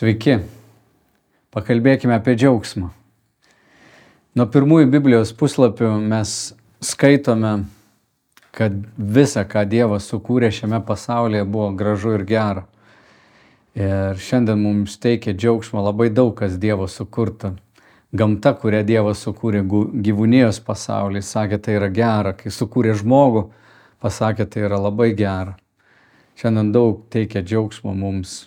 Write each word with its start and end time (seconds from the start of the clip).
Sveiki. 0.00 0.38
Pakalbėkime 1.52 2.14
apie 2.16 2.32
džiaugsmą. 2.32 2.86
Nuo 4.32 4.44
pirmųjų 4.48 4.86
Biblijos 4.94 5.34
puslapių 5.36 5.90
mes 6.00 6.30
skaitome, 6.80 7.50
kad 8.56 8.78
visa, 8.96 9.42
ką 9.44 9.66
Dievas 9.68 10.06
sukūrė 10.08 10.48
šiame 10.56 10.78
pasaulyje, 10.88 11.44
buvo 11.44 11.66
gražu 11.76 12.14
ir 12.16 12.24
gera. 12.30 12.62
Ir 13.76 14.16
šiandien 14.16 14.62
mums 14.62 14.94
teikia 15.02 15.34
džiaugsmą 15.36 15.82
labai 15.90 16.08
daug, 16.08 16.32
kas 16.38 16.56
Dievo 16.62 16.86
sukurta. 16.88 17.52
Gamta, 18.16 18.54
kurią 18.56 18.80
Dievas 18.88 19.20
sukūrė 19.26 19.60
gyvūnijos 19.68 20.62
pasaulį, 20.64 21.20
sakė, 21.20 21.58
tai 21.60 21.76
yra 21.76 21.90
gera. 21.92 22.32
Kai 22.38 22.48
sukūrė 22.48 22.96
žmogų, 23.02 23.50
pasakė, 24.00 24.48
tai 24.48 24.64
yra 24.70 24.80
labai 24.80 25.10
gera. 25.12 25.58
Šiandien 26.40 26.72
daug 26.72 27.04
teikia 27.12 27.44
džiaugsmo 27.44 27.92
mums 27.92 28.46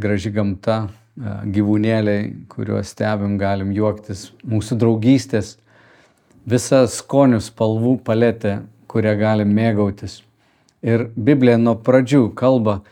graži 0.00 0.30
gamta, 0.34 0.88
gyvūnėliai, 1.16 2.30
kuriuos 2.50 2.90
stebim, 2.90 3.36
galim 3.38 3.72
juoktis, 3.74 4.32
mūsų 4.46 4.78
draugystės, 4.80 5.56
visa 6.46 6.84
skonių 6.90 7.40
spalvų 7.42 7.98
paletė, 8.06 8.60
kurią 8.90 9.14
galim 9.18 9.54
mėgautis. 9.54 10.22
Ir 10.84 11.08
Biblija 11.16 11.56
nuo 11.58 11.76
pradžių 11.80 12.28
kalba, 12.36 12.82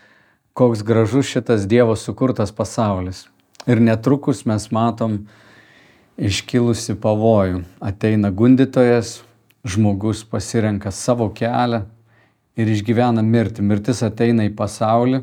koks 0.56 0.84
gražus 0.86 1.28
šitas 1.28 1.66
Dievo 1.68 1.96
sukurtas 1.96 2.52
pasaulis. 2.54 3.26
Ir 3.66 3.82
netrukus 3.82 4.44
mes 4.48 4.70
matom 4.72 5.26
iškilusi 6.18 6.96
pavojų. 6.98 7.62
Ateina 7.82 8.32
gundytojas, 8.34 9.20
žmogus 9.62 10.24
pasirenka 10.26 10.90
savo 10.90 11.28
kelią 11.30 11.84
ir 12.58 12.72
išgyvena 12.72 13.22
mirtį. 13.22 13.62
Mirtis 13.66 14.02
ateina 14.02 14.48
į 14.48 14.54
pasaulį 14.56 15.22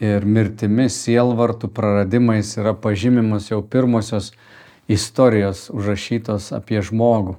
ir 0.00 0.24
mirtimi, 0.24 0.88
sielvartų 0.88 1.68
praradimais 1.76 2.54
yra 2.58 2.72
pažymimos 2.72 3.50
jau 3.50 3.60
pirmosios 3.62 4.32
istorijos 4.90 5.68
užrašytos 5.70 6.50
apie 6.56 6.80
žmogų. 6.82 7.36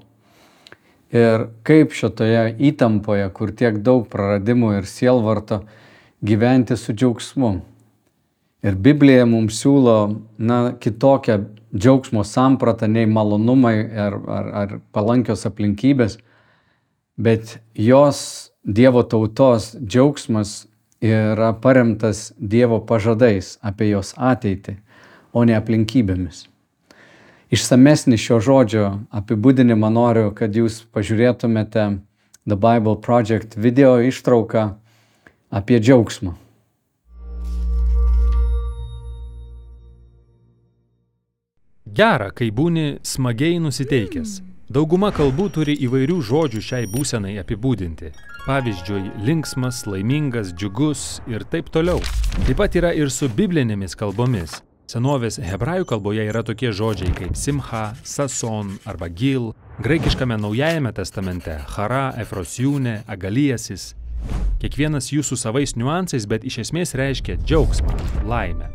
Ir 1.11 1.49
kaip 1.67 1.91
šitoje 1.91 2.53
įtampoje, 2.71 3.25
kur 3.35 3.51
tiek 3.51 3.81
daug 3.83 4.05
praradimų 4.07 4.77
ir 4.77 4.87
sielvarto, 4.87 5.65
gyventi 6.23 6.77
su 6.79 6.93
džiaugsmu. 6.93 7.57
Ir 8.61 8.77
Biblija 8.77 9.25
mums 9.25 9.57
siūlo 9.59 9.97
na, 10.37 10.59
kitokią 10.79 11.41
džiaugsmo 11.73 12.23
sampratą 12.27 12.87
nei 12.87 13.09
malonumai 13.09 13.75
ar, 13.89 14.15
ar, 14.27 14.49
ar 14.61 14.77
palankios 14.93 15.47
aplinkybės, 15.49 16.19
bet 17.17 17.57
jos 17.75 18.49
Dievo 18.61 19.01
tautos 19.01 19.71
džiaugsmas 19.81 20.67
yra 21.01 21.53
paremtas 21.53 22.31
Dievo 22.37 22.79
pažadais 22.85 23.57
apie 23.61 23.89
jos 23.89 24.13
ateitį, 24.17 24.77
o 25.33 25.43
ne 25.45 25.57
aplinkybėmis. 25.57 26.45
Išsamesnį 27.51 28.17
šio 28.21 28.37
žodžio 28.39 28.85
apibūdinimą 29.11 29.89
noriu, 29.91 30.29
kad 30.31 30.55
jūs 30.55 30.85
pažiūrėtumėte 30.93 31.87
The 32.47 32.55
Bible 32.55 32.95
Project 33.01 33.57
video 33.57 33.97
ištrauką 33.99 34.69
apie 35.51 35.81
džiaugsmą. 35.81 36.37
Gera, 41.91 42.29
kai 42.31 42.47
būni 42.55 43.01
smagiai 43.03 43.59
nusiteikęs. 43.59 44.39
Dauguma 44.71 45.09
kalbų 45.11 45.49
turi 45.51 45.73
įvairių 45.75 46.21
žodžių 46.23 46.61
šiai 46.63 46.85
būsenai 46.87 47.35
apibūdinti. 47.41 48.13
Pavyzdžiui, 48.41 49.11
linksmas, 49.21 49.83
laimingas, 49.85 50.49
džiugus 50.57 51.21
ir 51.29 51.43
taip 51.45 51.67
toliau. 51.69 51.99
Taip 52.47 52.57
pat 52.57 52.73
yra 52.73 52.89
ir 52.97 53.11
su 53.13 53.27
biblinėmis 53.29 53.93
kalbomis. 53.99 54.55
Senovės 54.89 55.37
hebrajų 55.45 55.85
kalboje 55.91 56.25
yra 56.25 56.41
tokie 56.41 56.71
žodžiai 56.73 57.13
kaip 57.19 57.37
simcha, 57.37 57.91
sason 58.01 58.73
arba 58.89 59.11
gil, 59.13 59.51
graikiškame 59.85 60.39
naujajame 60.41 60.89
testamente 60.97 61.53
hara, 61.75 62.07
efrosiūnė, 62.23 63.03
agalijasis. 63.05 63.91
Kiekvienas 64.63 65.11
jų 65.13 65.21
su 65.21 65.37
savais 65.37 65.75
niuansais, 65.77 66.25
bet 66.25 66.41
iš 66.41 66.63
esmės 66.65 66.95
reiškia 66.97 67.37
džiaugsmą, 67.45 67.93
laimę. 68.25 68.71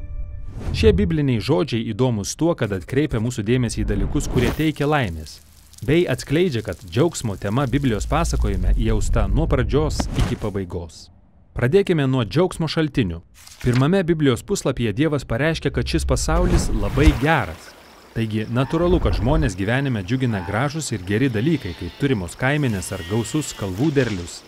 Šie 0.79 0.95
bibliniai 0.95 1.43
žodžiai 1.43 1.91
įdomus 1.91 2.39
tuo, 2.39 2.55
kad 2.55 2.71
atkreipia 2.71 3.19
mūsų 3.19 3.43
dėmesį 3.51 3.83
į 3.83 3.91
dalykus, 3.91 4.31
kurie 4.31 4.55
teikia 4.55 4.87
laimės 4.87 5.41
bei 5.83 6.07
atskleidžia, 6.09 6.63
kad 6.63 6.81
džiaugsmo 6.91 7.37
tema 7.37 7.67
Biblijos 7.67 8.07
pasakojime 8.07 8.73
įjausta 8.79 9.27
nuo 9.29 9.47
pradžios 9.47 10.01
iki 10.25 10.39
pabaigos. 10.41 11.11
Pradėkime 11.57 12.07
nuo 12.09 12.25
džiaugsmo 12.25 12.69
šaltinių. 12.69 13.23
Pirmame 13.63 14.03
Biblijos 14.05 14.43
puslapyje 14.43 14.93
Dievas 14.93 15.25
pareiškia, 15.25 15.71
kad 15.73 15.89
šis 15.89 16.05
pasaulis 16.05 16.69
labai 16.73 17.09
geras. 17.23 17.73
Taigi 18.17 18.47
natūralu, 18.49 18.99
kad 19.05 19.17
žmonės 19.19 19.57
gyvenime 19.57 20.01
džiugina 20.05 20.43
gražus 20.47 20.93
ir 20.93 21.05
geri 21.05 21.29
dalykai, 21.29 21.75
kaip 21.77 21.97
turimos 22.01 22.37
kaiminės 22.41 22.93
ar 22.97 23.05
gausus 23.11 23.53
kalvų 23.57 23.91
derlius. 23.97 24.43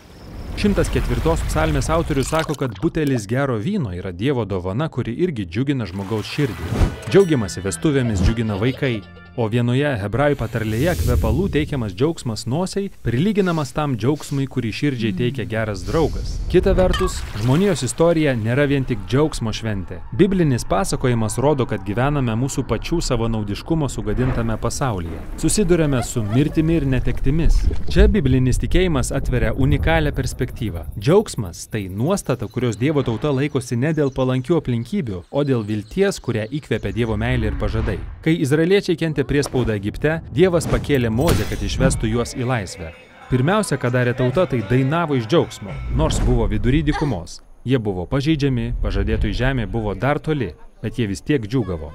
104 0.58 1.36
psalmės 1.46 1.86
autorius 1.92 2.32
sako, 2.32 2.56
kad 2.58 2.74
butelis 2.82 3.28
gero 3.30 3.58
vyno 3.62 3.92
yra 3.94 4.10
Dievo 4.12 4.44
dovana, 4.44 4.88
kuri 4.88 5.12
irgi 5.22 5.44
džiugina 5.46 5.86
žmogaus 5.86 6.26
širdį. 6.32 6.72
Džiaugiamasi 7.12 7.62
vestuvėmis 7.62 8.24
džiugina 8.24 8.56
vaikai, 8.58 8.96
o 9.36 9.48
vienoje 9.50 9.90
hebrajų 10.00 10.38
patarlėje 10.40 10.94
kvepalų 11.02 11.48
teikiamas 11.54 11.94
džiaugsmas 11.96 12.46
nosiai 12.48 12.88
prilyginamas 13.04 13.72
tam 13.76 13.96
džiaugsmui, 13.98 14.46
kurį 14.50 14.72
širdžiai 14.80 15.14
teikia 15.18 15.46
geras 15.48 15.84
draugas. 15.86 16.36
Kita 16.52 16.72
vertus, 16.78 17.18
žmonijos 17.42 17.84
istorija 17.86 18.34
nėra 18.38 18.64
vien 18.70 18.86
tik 18.88 19.02
džiaugsmo 19.10 19.52
šventė. 19.54 20.00
Biblinis 20.18 20.64
pasakojimas 20.68 21.38
rodo, 21.42 21.66
kad 21.68 21.84
gyvename 21.86 22.34
mūsų 22.40 22.64
pačių 22.70 23.00
savanaudiškumo 23.04 23.88
sugadintame 23.92 24.56
pasaulyje. 24.62 25.20
Susidurėme 25.42 26.02
su 26.06 26.24
mirtimi 26.24 26.78
ir 26.78 26.88
netektimis. 26.88 27.60
Čia 27.92 28.08
biblinis 28.12 28.60
tikėjimas 28.62 29.12
atveria 29.14 29.52
unikalią 29.52 30.14
perspektyvą. 30.16 30.86
Džiaugsmas 30.98 31.66
tai 31.72 31.86
nuostata, 31.88 32.48
kurios 32.48 32.78
Dievo 32.80 33.04
tauta 33.06 33.32
laikosi 33.34 33.76
ne 33.76 33.92
dėl 33.96 34.12
palankių 34.14 34.58
aplinkybių, 34.62 35.22
o 35.30 35.44
dėl 35.46 35.64
vilties, 35.68 36.20
kurią 36.24 36.48
įkvepia 36.60 36.94
Dievo 36.96 37.18
meilė 37.20 37.52
ir 37.52 37.58
pažadai. 37.60 37.98
Kai 38.24 38.34
izraeliečiai 38.42 38.98
kentė 38.98 39.27
priespaudą 39.28 39.76
Egipte, 39.76 40.18
Dievas 40.34 40.66
pakėlė 40.70 41.10
Mozę, 41.12 41.44
kad 41.50 41.62
išvestų 41.62 42.10
juos 42.14 42.34
į 42.34 42.48
laisvę. 42.48 42.94
Pirmiausia, 43.28 43.76
ką 43.76 43.92
darė 43.92 44.14
tauta, 44.16 44.46
tai 44.48 44.62
dainavo 44.70 45.18
iš 45.18 45.28
džiaugsmo, 45.28 45.74
nors 45.96 46.16
buvo 46.24 46.46
vidury 46.48 46.80
dykumos. 46.86 47.42
Jie 47.68 47.76
buvo 47.76 48.06
pažeidžiami, 48.08 48.70
pažadėtojų 48.80 49.34
žemė 49.36 49.66
buvo 49.68 49.92
dar 49.92 50.16
toli, 50.18 50.54
bet 50.80 50.96
jie 50.96 51.08
vis 51.10 51.20
tiek 51.20 51.44
džiūgavo. 51.44 51.90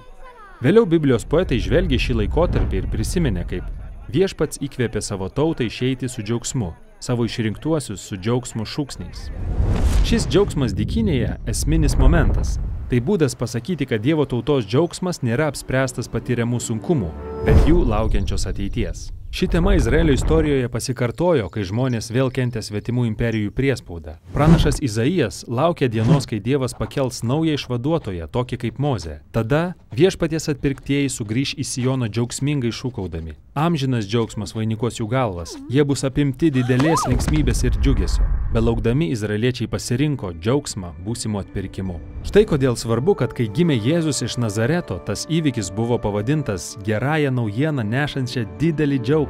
Vėliau 0.62 0.86
Biblijos 0.86 1.26
poetai 1.26 1.58
žvelgė 1.60 1.98
šį 2.00 2.20
laikotarpį 2.22 2.78
ir 2.84 2.90
prisiminė, 2.92 3.48
kaip 3.50 3.66
viešpats 4.14 4.62
įkvėpė 4.64 5.02
savo 5.02 5.32
tautą 5.34 5.66
išeiti 5.66 6.08
su 6.08 6.22
džiaugsmu, 6.22 6.70
savo 7.04 7.26
išrinktuosius 7.26 8.06
su 8.06 8.20
džiaugsmo 8.22 8.68
šūksniais. 8.70 9.26
Šis 10.08 10.30
džiaugsmas 10.30 10.76
dykinėje 10.78 11.34
esminis 11.50 11.98
momentas, 12.00 12.60
Tai 12.94 13.00
būdas 13.02 13.34
pasakyti, 13.34 13.88
kad 13.90 14.04
Dievo 14.06 14.28
tautos 14.30 14.68
džiaugsmas 14.70 15.24
nėra 15.26 15.48
apspręstas 15.50 16.12
patiriamų 16.14 16.60
sunkumų, 16.62 17.10
bet 17.48 17.66
jų 17.66 17.80
laukiančios 17.90 18.46
ateities. 18.52 19.08
Ši 19.36 19.48
tema 19.48 19.76
Izraelio 19.76 20.14
istorijoje 20.14 20.68
pasikartojo, 20.70 21.48
kai 21.50 21.64
žmonės 21.66 22.12
vėl 22.14 22.28
kentė 22.30 22.62
svetimų 22.62 23.08
imperijų 23.08 23.50
priespaudą. 23.58 24.20
Pranašas 24.36 24.78
Izaijas 24.86 25.40
laukia 25.50 25.88
dienos, 25.90 26.28
kai 26.30 26.38
Dievas 26.38 26.78
pakels 26.78 27.24
naują 27.26 27.56
išvaduotoją, 27.58 28.28
tokį 28.30 28.60
kaip 28.62 28.78
Moze. 28.78 29.16
Tada 29.34 29.64
viešpaties 29.98 30.52
atpirktieji 30.54 31.10
sugrįž 31.10 31.56
į 31.58 31.66
Sijoną 31.66 32.12
džiaugsmingai 32.14 32.70
šūkaudami. 32.70 33.34
Amžinas 33.58 34.06
džiaugsmas 34.06 34.54
vainikuos 34.54 35.02
jų 35.02 35.10
galvas, 35.10 35.58
jie 35.70 35.82
bus 35.82 36.06
apimti 36.06 36.54
didelės 36.54 37.08
linksmybės 37.10 37.66
ir 37.66 37.82
džiugesio. 37.82 38.30
Belaukdami 38.54 39.10
izraeliečiai 39.14 39.66
pasirinko 39.70 40.30
džiaugsmą 40.38 40.94
būsimo 41.06 41.42
atpirkimu. 41.42 41.98
Štai 42.26 42.46
kodėl 42.50 42.78
svarbu, 42.78 43.18
kad 43.18 43.34
kai 43.34 43.50
gimė 43.50 43.80
Jėzus 43.82 44.22
iš 44.26 44.38
Nazareto, 44.42 45.00
tas 45.02 45.26
įvykis 45.26 45.74
buvo 45.74 45.98
pavadintas 46.02 46.76
gerąją 46.86 47.34
naujieną 47.34 47.82
nešančią 47.82 48.46
didelį 48.62 49.02
džiaugsmą. 49.02 49.23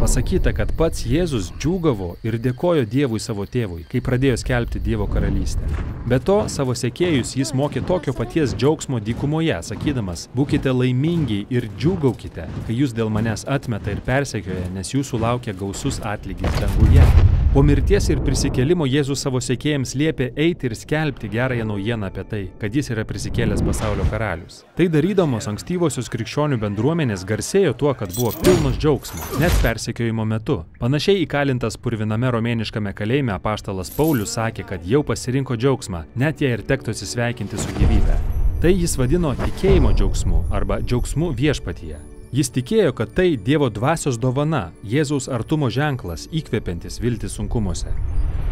Pasakyta, 0.00 0.52
kad 0.56 0.72
pats 0.78 1.04
Jėzus 1.08 1.50
džiūgavo 1.58 2.14
ir 2.24 2.38
dėkojo 2.40 2.86
Dievui 2.88 3.20
savo 3.20 3.44
tėvui, 3.44 3.84
kai 3.90 4.02
pradėjo 4.04 4.38
skelbti 4.40 4.82
Dievo 4.82 5.06
karalystę. 5.10 5.68
Be 6.08 6.18
to, 6.20 6.40
savo 6.52 6.74
sekėjus 6.78 7.36
jis 7.38 7.54
mokė 7.56 7.84
tokio 7.88 8.16
paties 8.16 8.56
džiaugsmo 8.56 9.00
dykumoje, 9.04 9.60
sakydamas, 9.68 10.28
būkite 10.36 10.72
laimingi 10.72 11.44
ir 11.52 11.68
džiūgaukite, 11.76 12.48
kai 12.66 12.80
jūs 12.80 12.96
dėl 12.96 13.12
manęs 13.12 13.44
atmeta 13.44 13.92
ir 13.92 14.04
persekioja, 14.04 14.68
nes 14.76 14.96
jūsų 14.96 15.20
laukia 15.24 15.56
gausus 15.56 16.00
atlygis 16.04 16.60
danguje. 16.60 17.43
Po 17.54 17.62
mirties 17.62 18.08
ir 18.10 18.18
prisikėlimo 18.18 18.82
Jėzus 18.90 19.20
savo 19.22 19.38
sekėjams 19.38 19.92
liepė 19.94 20.26
eiti 20.42 20.66
ir 20.66 20.72
skelbti 20.74 21.28
gerąją 21.30 21.62
naujieną 21.68 22.08
apie 22.08 22.22
tai, 22.26 22.40
kad 22.58 22.74
jis 22.74 22.88
yra 22.90 23.04
prisikėlęs 23.06 23.60
pasaulio 23.62 24.02
karalius. 24.10 24.64
Tai 24.74 24.88
darydamos 24.90 25.46
ankstyvosios 25.52 26.10
krikščionių 26.10 26.58
bendruomenės 26.64 27.22
garsėjo 27.28 27.76
tuo, 27.78 27.92
kad 27.94 28.10
buvo 28.16 28.32
pilnos 28.40 28.74
džiaugsmo, 28.82 29.38
net 29.38 29.54
persekiojimo 29.62 30.26
metu. 30.26 30.56
Panašiai 30.80 31.22
įkalintas 31.28 31.78
purviname 31.78 32.32
romėniškame 32.34 32.90
kalėjime 32.98 33.36
apaštalas 33.36 33.92
Paulius 33.94 34.34
sakė, 34.34 34.64
kad 34.72 34.88
jau 34.90 35.04
pasirinko 35.06 35.54
džiaugsmą, 35.54 36.08
net 36.18 36.42
jei 36.42 36.56
ir 36.56 36.64
tektų 36.66 36.90
atsisveikinti 36.96 37.62
su 37.62 37.76
gyvybe. 37.78 38.18
Tai 38.66 38.74
jis 38.74 38.98
vadino 38.98 39.30
tikėjimo 39.44 39.94
džiaugsmu 39.94 40.42
arba 40.58 40.80
džiaugsmu 40.82 41.30
viešpatyje. 41.38 42.02
Jis 42.34 42.48
tikėjo, 42.50 42.90
kad 42.98 43.12
tai 43.14 43.36
Dievo 43.38 43.68
dvasios 43.70 44.16
dovana, 44.18 44.72
Jėzaus 44.82 45.28
artumo 45.30 45.68
ženklas, 45.70 46.24
įkvepiantis 46.34 46.98
vilti 46.98 47.28
sunkumuose. 47.30 47.92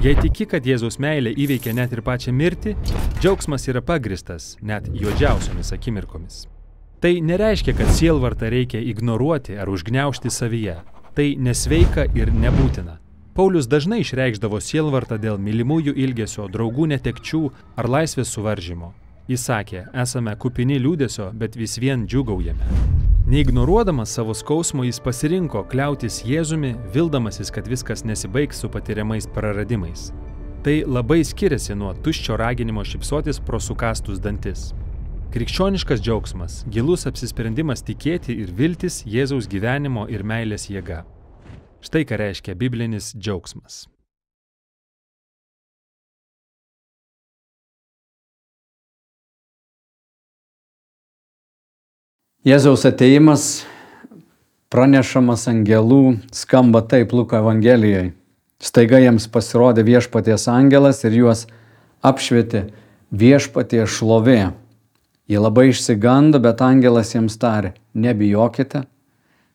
Jei 0.05 0.14
tiki, 0.14 0.46
kad 0.46 0.62
Jėzaus 0.62 1.00
meilė 1.02 1.32
įveikia 1.34 1.75
net 1.75 1.90
ir 1.96 2.02
pačią 2.06 2.31
mirtį, 2.31 2.76
džiaugsmas 3.19 3.67
yra 3.67 3.82
pagristas 3.82 4.52
net 4.62 4.87
juodžiausiomis 4.87 5.75
akimirkomis. 5.75 6.44
Tai 7.02 7.11
nereiškia, 7.26 7.75
kad 7.75 7.90
sielvartą 7.90 8.52
reikia 8.55 8.79
ignoruoti 8.79 9.58
ar 9.58 9.73
užgneušti 9.73 10.31
savyje. 10.31 10.76
Tai 11.19 11.26
nesveika 11.43 12.06
ir 12.14 12.31
nebūtina. 12.31 13.00
Paulius 13.34 13.67
dažnai 13.67 14.05
išreikšdavo 14.05 14.61
sielvartą 14.62 15.19
dėl 15.19 15.43
mylimųjų 15.43 15.96
ilgesio, 16.05 16.46
draugų 16.46 16.87
netekčių 16.94 17.49
ar 17.75 17.90
laisvės 17.96 18.31
suvaržymo. 18.31 18.93
Jis 19.26 19.49
sakė, 19.50 19.88
esame 20.05 20.37
kupini 20.38 20.79
liūdėsio, 20.79 21.32
bet 21.34 21.58
vis 21.58 21.81
vien 21.82 22.06
džiugaujame. 22.06 23.11
Neignoruodamas 23.32 24.14
savo 24.14 24.34
skausmo 24.34 24.84
jis 24.84 24.99
pasirinko 25.00 25.62
kliautis 25.64 26.19
Jėzumi, 26.29 26.75
vildamasis, 26.93 27.49
kad 27.49 27.64
viskas 27.64 28.02
nesibaigs 28.05 28.58
su 28.61 28.69
patiriamais 28.69 29.25
praradimais. 29.25 30.11
Tai 30.61 30.75
labai 30.84 31.23
skiriasi 31.25 31.73
nuo 31.73 31.94
tuščio 32.05 32.37
raginimo 32.37 32.84
šipsotis 32.84 33.40
pro 33.40 33.61
sukastus 33.61 34.20
dantis. 34.20 34.67
Krikščioniškas 35.32 36.05
džiaugsmas- 36.05 36.58
gilus 36.76 37.06
apsisprendimas 37.08 37.81
tikėti 37.81 38.37
ir 38.37 38.52
viltis 38.52 39.00
Jėzaus 39.08 39.49
gyvenimo 39.49 40.05
ir 40.12 40.23
meilės 40.23 40.69
jėga. 40.69 41.05
Štai 41.81 42.05
ką 42.05 42.20
reiškia 42.20 42.55
biblinis 42.55 43.14
džiaugsmas. 43.17 43.87
Jėzaus 52.43 52.83
ateimas 52.89 53.43
pranešamas 54.75 55.44
angelų 55.47 56.17
skamba 56.35 56.81
taip 56.91 57.12
Luko 57.15 57.39
Evangelijoje. 57.39 58.09
Staiga 58.59 58.99
jiems 58.99 59.29
pasirodė 59.31 59.85
viešpaties 59.87 60.49
angelas 60.50 61.05
ir 61.06 61.15
juos 61.21 61.44
apšvietė 62.03 62.65
viešpatie 63.15 63.85
šlovė. 63.87 64.50
Jie 65.31 65.39
labai 65.39 65.69
išsigando, 65.71 66.43
bet 66.43 66.67
angelas 66.67 67.15
jiems 67.15 67.39
tarė, 67.39 67.77
nebijokite, 67.94 68.89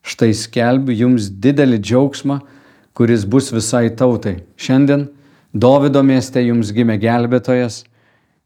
štai 0.07 0.31
skelbiu 0.31 0.95
jums 0.95 1.28
didelį 1.28 1.84
džiaugsmą, 1.84 2.39
kuris 2.95 3.28
bus 3.28 3.51
visai 3.51 3.89
tautai. 3.92 4.45
Šiandien 4.56 5.10
Dovido 5.51 6.07
mieste 6.07 6.39
jums 6.39 6.72
gimė 6.72 7.01
gelbėtojas, 7.04 7.84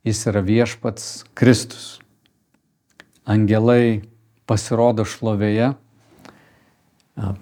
jis 0.01 0.29
yra 0.33 0.41
viešpats 0.41 1.27
Kristus. 1.37 1.99
Angelai 3.29 4.01
pasirodo 4.51 5.07
šlovėje, 5.07 5.71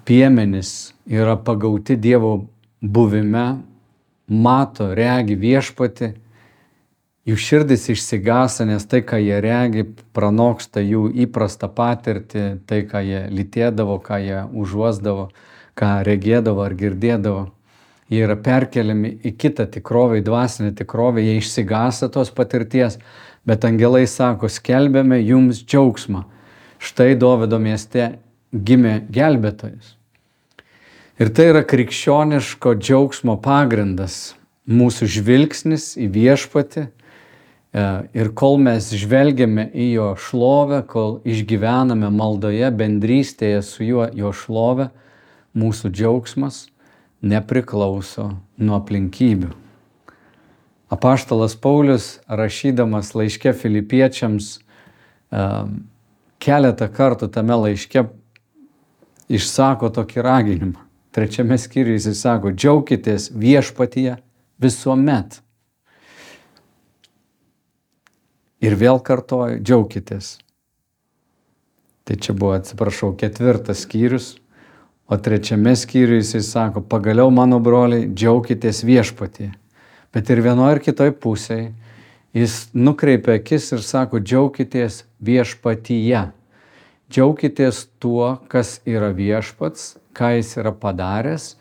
piemenys 0.06 0.94
yra 1.10 1.34
pagauti 1.42 1.98
Dievo 1.98 2.34
buvime, 2.82 3.64
mato, 4.30 4.92
regi 4.94 5.34
viešpati, 5.40 6.12
jų 7.30 7.38
širdis 7.38 7.88
išsigąsta, 7.94 8.68
nes 8.70 8.86
tai, 8.90 9.02
ką 9.06 9.18
jie 9.22 9.40
regi, 9.42 9.86
pranoksta 10.14 10.84
jų 10.86 11.10
įprastą 11.26 11.70
patirtį, 11.74 12.46
tai, 12.70 12.84
ką 12.90 13.02
jie 13.06 13.24
lytėdavo, 13.34 14.00
ką 14.06 14.22
jie 14.24 14.44
užuosdavo, 14.54 15.30
ką 15.78 15.94
regėdavo 16.06 16.66
ar 16.66 16.78
girdėdavo. 16.78 17.48
Jie 18.10 18.24
yra 18.26 18.38
perkeliami 18.42 19.20
į 19.26 19.36
kitą 19.38 19.68
tikrovę, 19.70 20.22
į 20.22 20.26
dvasinę 20.26 20.74
tikrovę, 20.78 21.22
jie 21.22 21.38
išsigąsta 21.42 22.10
tos 22.14 22.32
patirties, 22.34 22.98
bet 23.46 23.66
angelai 23.66 24.08
sako, 24.10 24.50
skelbėme 24.50 25.22
jums 25.22 25.62
džiaugsmą. 25.66 26.26
Štai 26.80 27.14
Dovido 27.20 27.60
mieste 27.60 28.18
gimė 28.56 29.02
gelbėtojas. 29.12 29.96
Ir 31.20 31.34
tai 31.36 31.50
yra 31.52 31.66
krikščioniško 31.68 32.78
džiaugsmo 32.80 33.36
pagrindas, 33.44 34.38
mūsų 34.64 35.10
žvilgsnis 35.20 35.92
į 36.00 36.08
viešpatį. 36.16 36.86
Ir 38.16 38.32
kol 38.40 38.56
mes 38.64 38.88
žvelgiame 38.96 39.68
į 39.76 39.90
jo 39.98 40.08
šlovę, 40.18 40.80
kol 40.90 41.20
išgyvename 41.28 42.08
maldoje, 42.16 42.72
bendrystėje 42.72 43.60
su 43.68 43.84
juo, 43.84 44.08
jo 44.16 44.32
šlovę, 44.34 44.88
mūsų 45.60 45.92
džiaugsmas 45.92 46.64
nepriklauso 47.20 48.32
nuo 48.58 48.80
aplinkybių. 48.80 49.52
Apaštalas 50.90 51.54
Paulius, 51.60 52.16
rašydamas 52.26 53.12
laiške 53.14 53.54
filipiečiams, 53.54 54.56
keletą 56.40 56.88
kartų 56.92 57.30
tame 57.34 57.58
laiške 57.66 58.08
išsako 59.30 59.92
tokį 59.94 60.24
raginimą. 60.26 60.86
Trečiame 61.14 61.58
skyriuje 61.58 61.98
jis 61.98 62.22
sako, 62.22 62.52
džiaukitės 62.54 63.32
viešpatyje 63.34 64.20
visuomet. 64.62 65.40
Ir 68.62 68.76
vėl 68.78 69.00
kartoju, 69.02 69.62
džiaukitės. 69.64 70.38
Tai 72.06 72.18
čia 72.18 72.36
buvo, 72.36 72.54
atsiprašau, 72.58 73.14
ketvirtas 73.18 73.86
skyrius, 73.86 74.36
o 75.10 75.18
trečiame 75.18 75.74
skyriuje 75.78 76.26
jis 76.26 76.52
sako, 76.52 76.84
pagaliau 76.86 77.32
mano 77.34 77.60
broliai, 77.64 78.10
džiaukitės 78.10 78.84
viešpatyje. 78.86 79.54
Bet 80.14 80.30
ir 80.30 80.42
vienoje 80.46 80.78
ir 80.78 80.84
kitoje 80.84 81.14
pusėje 81.14 81.72
jis 82.34 82.70
nukreipia 82.74 83.38
akis 83.40 83.72
ir 83.74 83.84
sako, 83.86 84.20
džiaukitės 84.20 85.04
viešpatyje. 85.24 86.30
Džiaukitės 87.10 87.88
tuo, 87.98 88.38
kas 88.52 88.80
yra 88.86 89.10
viešpats, 89.18 89.96
ką 90.14 90.36
jis 90.38 90.56
yra 90.62 90.74
padaręs, 90.76 91.56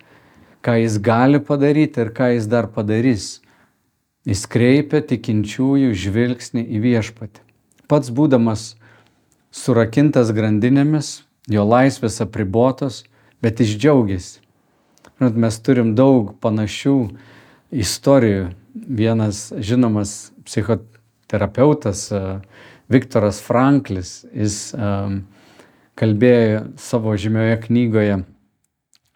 ką 0.61 0.77
jis 0.83 0.99
gali 1.01 1.41
padaryti 1.41 2.03
ir 2.05 2.13
ką 2.13 2.35
jis 2.35 2.49
dar 2.51 2.69
padarys. 2.75 3.39
Jis 4.29 4.45
kreipia 4.51 5.01
tikinčiųjų 5.01 5.95
žvilgsnį 5.97 6.67
į 6.69 6.83
viešpatį. 6.85 7.41
Pats 7.89 8.13
būdamas 8.13 8.75
surakintas 9.55 10.35
grandinėmis, 10.37 11.23
jo 11.49 11.65
laisvės 11.65 12.21
apribotos, 12.21 13.07
bet 13.41 13.63
jis 13.65 13.73
džiaugiasi. 13.79 14.43
Mes 15.19 15.57
turim 15.65 15.95
daug 15.97 16.35
panašių 16.45 16.99
istorijų. 17.73 18.51
Vienas 18.79 19.49
žinomas 19.59 20.31
psichoterapeutas 20.49 22.09
Viktoras 22.89 23.43
Franklis, 23.45 24.23
jis 24.33 24.73
kalbėjo 25.99 26.65
savo 26.81 27.15
žymioje 27.21 27.61
knygoje 27.69 28.19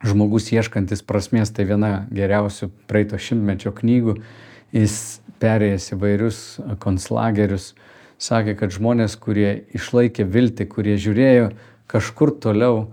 Žmogus 0.02 0.48
ieškantis 0.50 1.04
prasmės, 1.06 1.52
tai 1.54 1.62
viena 1.68 2.08
geriausių 2.10 2.72
praeito 2.90 3.18
šimtmečio 3.22 3.70
knygų. 3.76 4.16
Jis 4.74 4.96
perėjęs 5.42 5.92
įvairius 5.94 6.38
konslagerius, 6.82 7.68
sakė, 8.18 8.56
kad 8.58 8.74
žmonės, 8.74 9.14
kurie 9.22 9.62
išlaikė 9.78 10.26
viltį, 10.26 10.66
kurie 10.72 10.96
žiūrėjo 10.98 11.52
kažkur 11.92 12.34
toliau, 12.42 12.88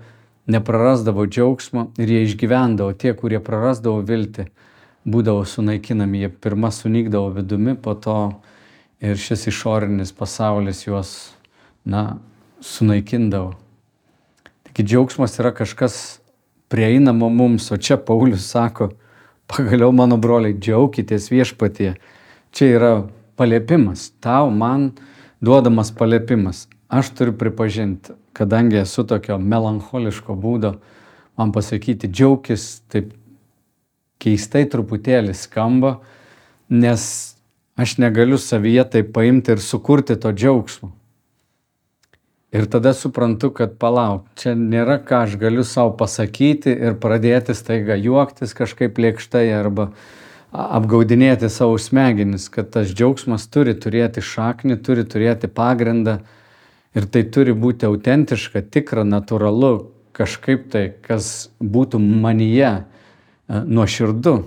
neprarasdavo 0.50 1.26
džiaugsmo 1.26 1.88
ir 1.98 2.14
jie 2.14 2.22
išgyvendavo. 2.28 2.94
Tie, 2.94 3.16
kurie 3.18 3.42
prarasdavo 3.42 4.04
viltį, 4.06 4.46
būdavo 5.08 5.46
sunaikinami. 5.48 6.24
Jie 6.26 6.30
pirmą 6.30 6.72
sunykdavo 6.74 7.34
vidumi, 7.38 7.76
po 7.76 7.96
to 7.96 8.18
ir 9.00 9.20
šis 9.20 9.48
išorinis 9.52 10.12
pasaulis 10.16 10.86
juos, 10.88 11.12
na, 11.86 12.20
sunaikindavo. 12.62 13.54
Taigi 14.68 14.84
džiaugsmas 14.84 15.40
yra 15.40 15.54
kažkas 15.56 16.20
prieinamo 16.70 17.30
mums, 17.30 17.72
o 17.72 17.78
čia 17.78 17.98
Paulius 17.98 18.50
sako, 18.52 18.92
pagaliau 19.50 19.92
mano 19.96 20.20
broliai, 20.22 20.58
džiaukitės 20.58 21.30
viešpatie. 21.32 21.96
Čia 22.54 22.68
yra 22.76 22.92
paliepimas, 23.40 24.10
tau 24.22 24.52
man 24.52 24.92
duodamas 25.42 25.92
paliepimas. 25.96 26.68
Aš 26.90 27.12
turiu 27.18 27.36
pripažinti, 27.38 28.16
kadangi 28.34 28.82
esu 28.82 29.06
tokio 29.08 29.38
melancholiško 29.38 30.36
būdo, 30.36 30.76
man 31.38 31.54
pasakyti 31.56 32.10
džiaugis 32.10 32.82
taip 32.90 33.14
keistai 34.20 34.66
truputėlį 34.70 35.34
skamba, 35.38 35.98
nes 36.70 37.04
aš 37.80 37.98
negaliu 38.04 38.38
savyje 38.38 38.86
tai 38.94 39.04
paimti 39.04 39.56
ir 39.56 39.64
sukurti 39.64 40.20
to 40.20 40.34
džiaugsmo. 40.36 40.92
Ir 42.50 42.66
tada 42.66 42.96
suprantu, 42.98 43.52
kad 43.54 43.76
palauk, 43.78 44.24
čia 44.40 44.56
nėra 44.58 44.98
ką 45.06 45.22
aš 45.28 45.36
galiu 45.38 45.62
savo 45.64 45.94
pasakyti 45.98 46.74
ir 46.74 46.98
pradėti 46.98 47.54
staiga 47.54 47.94
juoktis 47.94 48.56
kažkaip 48.58 48.98
lėkštai 48.98 49.46
arba 49.54 49.92
apgaudinėti 50.50 51.46
savo 51.54 51.78
smegenis, 51.78 52.48
kad 52.50 52.72
tas 52.74 52.90
džiaugsmas 52.90 53.46
turi 53.54 53.76
turėti 53.78 54.24
šaknį, 54.26 54.80
turi 54.82 55.06
turėti 55.06 55.46
pagrindą 55.46 56.18
ir 56.98 57.06
tai 57.06 57.22
turi 57.30 57.54
būti 57.54 57.86
autentiška, 57.86 58.66
tikra, 58.74 59.06
natūralu, 59.06 59.92
kažkaip 60.18 60.66
tai, 60.74 60.88
kas 61.06 61.52
būtų 61.62 62.02
manyje 62.02 62.80
nuoširdu. 63.50 64.38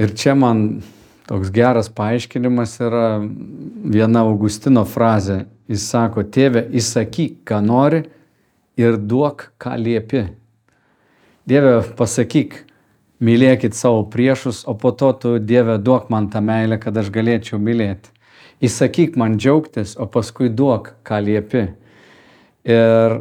Ir 0.00 0.14
čia 0.16 0.34
man 0.38 0.82
Toks 1.32 1.48
geras 1.54 1.86
paaiškinimas 1.88 2.74
yra 2.82 3.06
viena 3.94 4.24
Augustino 4.26 4.82
frazė. 4.84 5.44
Jis 5.70 5.84
sako, 5.88 6.24
tėve, 6.28 6.64
įsakyk, 6.74 7.38
ką 7.48 7.60
nori 7.64 8.02
ir 8.76 8.98
duok, 8.98 9.46
ką 9.62 9.76
liepi. 9.78 10.24
Dieve, 11.48 11.78
pasakyk, 11.96 12.58
mylėkit 13.22 13.78
savo 13.78 14.02
priešus, 14.10 14.64
o 14.66 14.74
po 14.74 14.90
to 14.92 15.12
tu, 15.22 15.36
Dieve, 15.38 15.78
duok 15.78 16.10
man 16.12 16.26
tą 16.30 16.42
meilę, 16.44 16.76
kad 16.82 16.98
aš 16.98 17.08
galėčiau 17.14 17.62
mylėti. 17.62 18.10
Įsakyk 18.62 19.16
man 19.16 19.38
džiaugtis, 19.38 19.94
o 19.96 20.04
paskui 20.10 20.50
duok, 20.50 20.92
ką 21.06 21.22
liepi. 21.22 21.64
Ir 22.66 23.16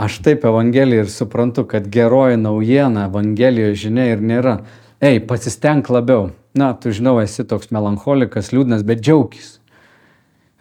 aš 0.00 0.18
taip 0.24 0.44
Evangeliją 0.48 1.04
ir 1.04 1.10
suprantu, 1.12 1.66
kad 1.68 1.88
geroji 1.92 2.40
naujiena 2.40 3.06
Evangelijos 3.10 3.78
žinia 3.82 4.10
ir 4.14 4.22
nėra. 4.24 4.60
Ei, 5.00 5.20
pasistenk 5.20 5.88
labiau. 5.92 6.30
Na, 6.56 6.72
tu 6.74 6.90
žinau, 6.90 7.18
esi 7.22 7.44
toks 7.46 7.70
melancholikas, 7.74 8.50
liūdnas, 8.54 8.82
bet 8.86 9.04
džiaugis. 9.04 9.58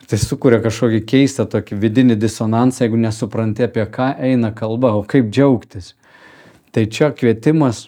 Tai 0.09 0.17
sukuria 0.17 0.57
kažkokį 0.63 0.99
keistą 1.05 1.45
tokį 1.49 1.77
vidinį 1.81 2.15
disonansą, 2.17 2.85
jeigu 2.85 2.97
nesupranti, 2.97 3.65
apie 3.65 3.85
ką 3.89 4.11
eina 4.29 4.49
kalba, 4.57 4.95
o 4.97 5.03
kaip 5.05 5.29
džiaugtis. 5.29 5.93
Tai 6.73 6.85
čia 6.89 7.11
kvietimas 7.13 7.87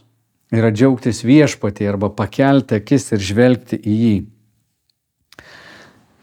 yra 0.53 0.69
džiaugtis 0.73 1.23
viešpatį 1.25 1.89
arba 1.89 2.11
pakelti 2.13 2.77
akis 2.77 3.11
ir 3.15 3.25
žvelgti 3.25 3.79
į 3.81 3.97
jį. 4.03 4.15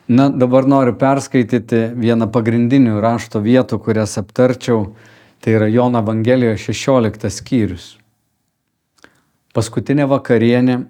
Na, 0.09 0.29
dabar 0.33 0.65
noriu 0.65 0.95
perskaityti 0.97 1.83
vieną 2.01 2.31
pagrindinių 2.33 2.97
rašto 3.05 3.43
vietų, 3.45 3.77
kurias 3.85 4.17
aptarčiau. 4.21 4.95
Tai 5.41 5.53
yra 5.55 5.69
Jono 5.71 6.01
Evangelijoje 6.03 6.59
16 6.59 7.31
skyrius. 7.31 7.93
Paskutinė 9.55 10.09
vakarienė 10.11 10.81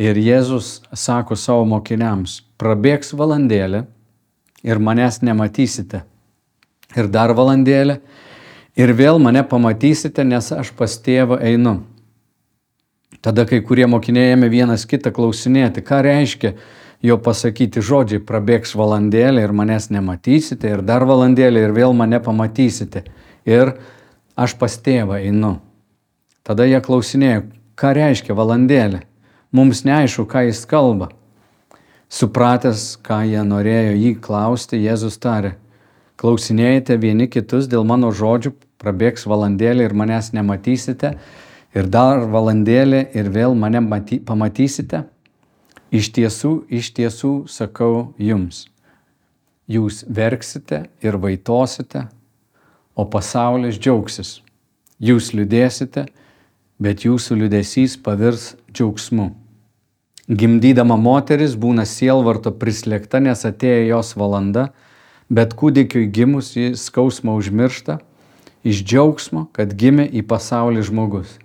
ir 0.00 0.18
Jėzus 0.18 0.80
sako 0.94 1.36
savo 1.38 1.64
mokiniams, 1.70 2.40
prabėgs 2.58 3.14
valandėlė 3.14 3.84
ir 4.66 4.82
manęs 4.82 5.20
nematysite. 5.22 6.02
Ir 6.98 7.06
dar 7.06 7.30
valandėlė 7.38 8.00
ir 8.80 8.92
vėl 8.98 9.22
mane 9.22 9.44
pamatysite, 9.46 10.24
nes 10.26 10.50
aš 10.52 10.74
pas 10.76 10.98
tėvą 10.98 11.38
einu. 11.52 11.78
Tada 13.20 13.44
kai 13.46 13.60
kurie 13.62 13.86
mokiniai 13.86 14.34
ėmė 14.34 14.48
vienas 14.50 14.86
kitą 14.88 15.12
klausinėti, 15.14 15.82
ką 15.84 16.02
reiškia 16.06 16.54
jo 17.04 17.16
pasakyti 17.22 17.82
žodžiai, 17.84 18.22
prabėgs 18.24 18.74
valandėlė 18.76 19.44
ir 19.44 19.52
manęs 19.56 19.90
nematysite, 19.94 20.74
ir 20.74 20.82
dar 20.82 21.04
valandėlė 21.08 21.66
ir 21.68 21.74
vėl 21.76 21.94
mane 21.96 22.20
pamatysite. 22.24 23.04
Ir 23.48 23.76
aš 24.36 24.56
pas 24.60 24.76
tėvą 24.76 25.20
einu. 25.20 25.58
Tada 26.44 26.66
jie 26.68 26.80
klausinėjo, 26.82 27.44
ką 27.78 27.94
reiškia 27.96 28.36
valandėlė. 28.36 29.04
Mums 29.52 29.82
neaišku, 29.84 30.26
ką 30.30 30.46
jis 30.48 30.62
kalba. 30.68 31.10
Supratęs, 32.10 32.96
ką 33.06 33.20
jie 33.28 33.42
norėjo 33.46 33.94
jį 33.94 34.14
klausti, 34.22 34.80
Jėzus 34.82 35.18
tarė, 35.22 35.54
klausinėjate 36.18 36.96
vieni 36.98 37.28
kitus 37.30 37.68
dėl 37.70 37.86
mano 37.86 38.10
žodžių, 38.14 38.52
prabėgs 38.82 39.28
valandėlė 39.30 39.86
ir 39.86 39.94
manęs 39.94 40.32
nematysite, 40.34 41.14
ir 41.74 41.86
dar 41.86 42.24
valandėlė 42.32 43.04
ir 43.14 43.30
vėl 43.30 43.54
mane 43.54 43.82
maty, 43.84 44.18
pamatysite. 44.18 45.04
Iš 45.90 46.12
tiesų, 46.14 46.52
iš 46.70 46.92
tiesų 46.94 47.32
sakau 47.50 48.12
jums, 48.18 48.68
jūs 49.70 50.04
verksite 50.06 50.84
ir 51.02 51.18
vaitosite, 51.18 52.06
o 52.94 53.06
pasaulis 53.08 53.78
džiaugsis. 53.78 54.40
Jūs 55.00 55.32
liūdėsite, 55.36 56.06
bet 56.80 57.04
jūsų 57.06 57.38
liūdėsys 57.42 57.96
pavirs 58.04 58.54
džiaugsmu. 58.72 59.30
Gimdydama 60.30 60.94
moteris 61.00 61.56
būna 61.58 61.86
sielvarto 61.88 62.52
prislėgta, 62.54 63.18
nes 63.18 63.42
atėjo 63.44 63.86
jos 63.88 64.14
valanda, 64.14 64.68
bet 65.30 65.56
kūdikiui 65.58 66.06
gimus 66.12 66.54
jis 66.54 66.84
skausmą 66.86 67.34
užmiršta 67.40 67.98
iš 68.62 68.84
džiaugsmo, 68.84 69.48
kad 69.56 69.72
gimė 69.74 70.06
į 70.06 70.22
pasaulį 70.30 70.84
žmogus. 70.86 71.38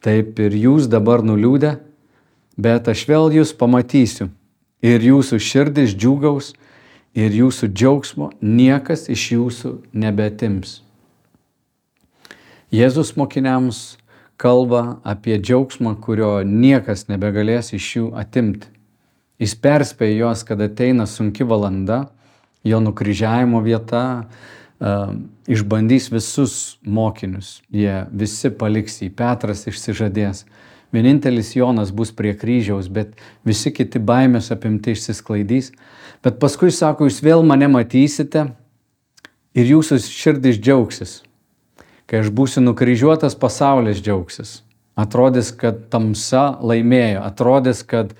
Taip 0.00 0.38
ir 0.40 0.54
jūs 0.54 0.86
dabar 0.88 1.24
nuliūdę, 1.26 1.76
bet 2.56 2.88
aš 2.88 3.04
vėl 3.08 3.32
jūs 3.34 3.52
pamatysiu 3.58 4.30
ir 4.84 5.02
jūsų 5.02 5.40
širdis 5.42 5.96
džiugaus 5.96 6.52
ir 7.16 7.32
jūsų 7.32 7.70
džiaugsmo 7.72 8.30
niekas 8.44 9.06
iš 9.12 9.30
jūsų 9.32 9.72
nebetims. 9.96 10.80
Jėzus 12.74 13.14
mokiniams 13.16 13.96
kalba 14.36 14.98
apie 15.06 15.38
džiaugsmą, 15.40 15.94
kurio 16.02 16.42
niekas 16.44 17.06
nebegalės 17.08 17.72
iš 17.76 17.86
jų 17.96 18.10
atimti. 18.20 18.68
Jis 19.40 19.54
perspėja 19.60 20.20
juos, 20.20 20.42
kad 20.48 20.60
ateina 20.64 21.06
sunki 21.08 21.44
valanda, 21.44 22.06
jo 22.64 22.80
nukryžiavimo 22.82 23.60
vieta, 23.64 24.04
uh, 24.80 25.12
išbandys 25.48 26.08
visus 26.12 26.76
mokinius, 26.82 27.60
jie 27.72 28.04
visi 28.12 28.50
paliks 28.50 29.00
jį, 29.02 29.10
Petras 29.16 29.66
išsižadės, 29.68 30.44
Vienintelis 30.94 31.50
Jonas 31.56 31.90
bus 31.90 32.12
prie 32.14 32.32
kryžiaus, 32.38 32.86
bet 32.88 33.16
visi 33.44 33.72
kiti 33.74 33.98
baimės 33.98 34.52
apimti 34.54 34.94
išsisklaidys. 34.94 35.72
Bet 36.24 36.38
paskui 36.42 36.72
sako, 36.72 37.08
jūs 37.08 37.20
vėl 37.24 37.44
mane 37.46 37.68
matysite 37.70 38.48
ir 39.56 39.72
jūsų 39.72 39.98
širdis 40.04 40.60
džiaugsis. 40.60 41.20
Kai 42.06 42.22
aš 42.22 42.30
būsiu 42.30 42.62
nukryžiuotas, 42.62 43.34
pasaulis 43.38 43.98
džiaugsis. 43.98 44.60
Atrodys, 44.96 45.50
kad 45.52 45.88
tamsa 45.92 46.54
laimėjo, 46.64 47.24
atrodys, 47.26 47.82
kad 47.84 48.14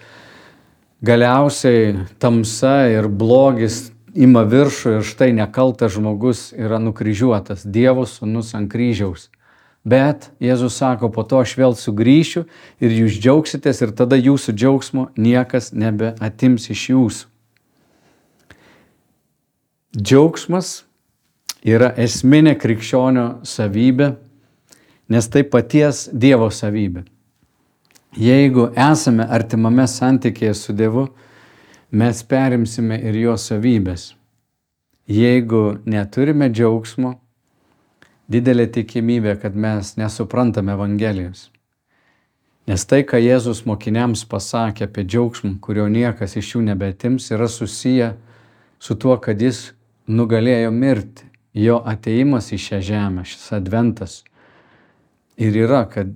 galiausiai 1.07 1.95
tamsa 2.21 2.89
ir 2.93 3.09
blogis 3.09 3.87
ima 4.17 4.43
viršų 4.49 4.99
ir 4.99 5.07
štai 5.07 5.31
nekaltas 5.37 5.95
žmogus 5.97 6.51
yra 6.57 6.81
nukryžiuotas, 6.83 7.65
Dievo 7.65 8.07
sunus 8.09 8.55
ant 8.57 8.69
kryžiaus. 8.73 9.31
Bet 9.87 10.33
Jėzus 10.43 10.81
sako, 10.81 11.13
po 11.15 11.23
to 11.23 11.39
aš 11.45 11.55
vėl 11.61 11.77
sugrįšiu 11.79 12.43
ir 12.83 12.97
jūs 12.97 13.21
džiaugsitės 13.23 13.85
ir 13.85 13.95
tada 13.95 14.19
jūsų 14.19 14.57
džiaugsmo 14.57 15.09
niekas 15.15 15.71
nebeatims 15.77 16.67
iš 16.75 16.89
jūsų. 16.91 17.36
Džiaugsmas 19.95 20.83
yra 21.65 21.93
esminė 21.97 22.57
krikščionio 22.59 23.27
savybė, 23.47 24.11
nes 25.09 25.29
tai 25.31 25.45
paties 25.47 26.09
Dievo 26.13 26.51
savybė. 26.51 27.05
Jeigu 28.17 28.71
esame 28.73 29.27
artimame 29.29 29.87
santykėje 29.89 30.55
su 30.57 30.75
Dievu, 30.77 31.07
mes 31.91 32.23
perimsime 32.27 32.99
ir 33.09 33.17
jo 33.21 33.37
savybės. 33.41 34.15
Jeigu 35.07 35.79
neturime 35.87 36.49
džiaugsmo, 36.51 37.15
didelė 38.29 38.67
tikimybė, 38.75 39.37
kad 39.39 39.55
mes 39.55 39.95
nesuprantam 40.01 40.73
Evangelijos. 40.73 41.51
Nes 42.67 42.83
tai, 42.91 43.05
ką 43.07 43.21
Jėzus 43.23 43.63
mokiniams 43.69 44.25
pasakė 44.27 44.89
apie 44.89 45.07
džiaugsmą, 45.07 45.61
kurio 45.63 45.87
niekas 45.87 46.35
iš 46.41 46.57
jų 46.57 46.65
nebetims, 46.67 47.31
yra 47.31 47.47
susiję 47.47 48.17
su 48.83 48.97
tuo, 48.99 49.15
kad 49.23 49.39
jis 49.41 49.76
nugalėjo 50.09 50.71
mirti. 50.73 51.27
Jo 51.57 51.79
ateimas 51.89 52.51
į 52.53 52.59
šią 52.61 52.81
žemę, 52.85 53.23
šis 53.25 53.47
adventas 53.57 54.19
ir 55.41 55.57
yra, 55.57 55.87
kad 55.89 56.11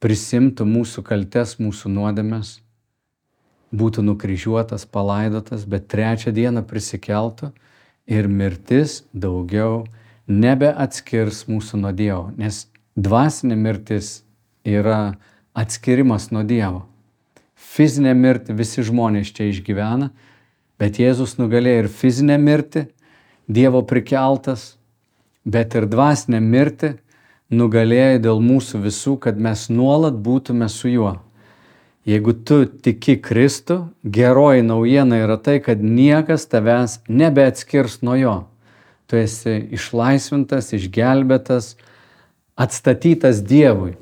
prisimtų 0.00 0.64
mūsų 0.64 1.02
kaltes, 1.04 1.58
mūsų 1.60 1.90
nuodėmes, 1.92 2.54
būtų 3.76 4.04
nukryžiuotas, 4.06 4.86
palaidotas, 4.88 5.66
bet 5.68 5.90
trečią 5.92 6.32
dieną 6.32 6.64
prisikeltų 6.64 7.50
ir 8.08 8.28
mirtis 8.32 9.02
daugiau 9.12 9.84
nebeatskirs 10.28 11.46
mūsų 11.48 11.82
nuo 11.82 11.92
Dievo, 11.92 12.30
nes 12.36 12.66
dvasinė 12.96 13.56
mirtis 13.60 14.22
yra 14.64 15.18
atskirimas 15.56 16.30
nuo 16.32 16.44
Dievo. 16.48 16.86
Fizinė 17.58 18.14
mirtį 18.16 18.56
visi 18.56 18.84
žmonės 18.86 19.32
čia 19.34 19.48
išgyvena, 19.50 20.10
bet 20.80 21.00
Jėzus 21.00 21.36
nugalėjo 21.40 21.84
ir 21.84 21.88
fizinę 21.92 22.38
mirtį, 22.40 22.86
Dievo 23.48 23.82
prikeltas, 23.88 24.76
bet 25.44 25.74
ir 25.74 25.88
dvasinę 25.88 26.40
mirtį 26.44 26.92
nugalėjo 27.48 28.20
dėl 28.26 28.44
mūsų 28.44 28.82
visų, 28.84 29.16
kad 29.24 29.40
mes 29.40 29.68
nuolat 29.72 30.18
būtume 30.20 30.68
su 30.68 30.92
juo. 30.92 31.14
Jeigu 32.08 32.32
tu 32.44 32.62
tiki 32.68 33.16
Kristų, 33.20 33.88
geroji 34.04 34.62
naujiena 34.64 35.18
yra 35.24 35.36
tai, 35.40 35.58
kad 35.64 35.80
niekas 35.80 36.46
tavęs 36.48 37.00
nebeatskirs 37.08 38.00
nuo 38.04 38.16
jo 38.16 38.36
tu 39.08 39.16
esi 39.16 39.56
išlaisvintas, 39.72 40.72
išgelbėtas, 40.76 41.72
atstatytas 42.60 43.40
Dievui. 43.48 43.94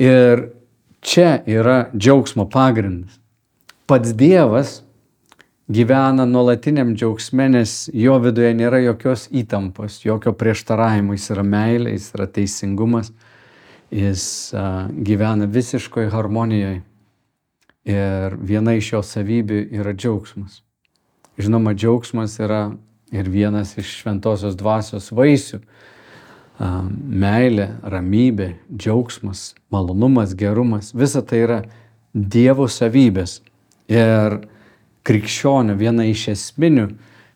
Ir 0.00 0.48
čia 1.04 1.42
yra 1.48 1.86
džiaugsmo 1.92 2.48
pagrindas. 2.52 3.18
Pats 3.86 4.16
Dievas 4.16 4.80
gyvena 5.68 6.26
nuolatiniam 6.26 6.94
džiaugsme, 6.94 7.48
nes 7.48 7.88
jo 7.94 8.18
viduje 8.22 8.52
nėra 8.54 8.80
jokios 8.84 9.26
įtampos, 9.34 10.00
jokio 10.04 10.32
prieštaravimo, 10.38 11.16
jis 11.16 11.30
yra 11.34 11.46
meilė, 11.46 11.94
jis 11.96 12.12
yra 12.14 12.28
teisingumas, 12.30 13.10
jis 13.90 14.26
uh, 14.54 14.86
gyvena 14.90 15.48
visiškoje 15.50 16.10
harmonijoje. 16.14 16.82
Ir 17.86 18.34
viena 18.42 18.74
iš 18.74 18.92
jo 18.96 19.02
savybių 19.06 19.60
yra 19.78 19.92
džiaugsmas. 19.94 20.60
Žinoma, 21.38 21.74
džiaugsmas 21.76 22.34
yra 22.42 22.72
ir 23.14 23.28
vienas 23.30 23.76
iš 23.78 24.00
šventosios 24.00 24.56
dvasios 24.58 25.12
vaisių. 25.14 25.60
Meilė, 26.56 27.68
ramybė, 27.84 28.54
džiaugsmas, 28.72 29.52
malonumas, 29.70 30.32
gerumas- 30.34 30.94
visa 31.00 31.22
tai 31.22 31.42
yra 31.44 31.62
Dievo 32.14 32.64
savybės. 32.66 33.40
Ir 33.88 34.40
krikščionio 35.06 35.76
viena 35.78 36.06
iš 36.10 36.28
esminių 36.32 36.88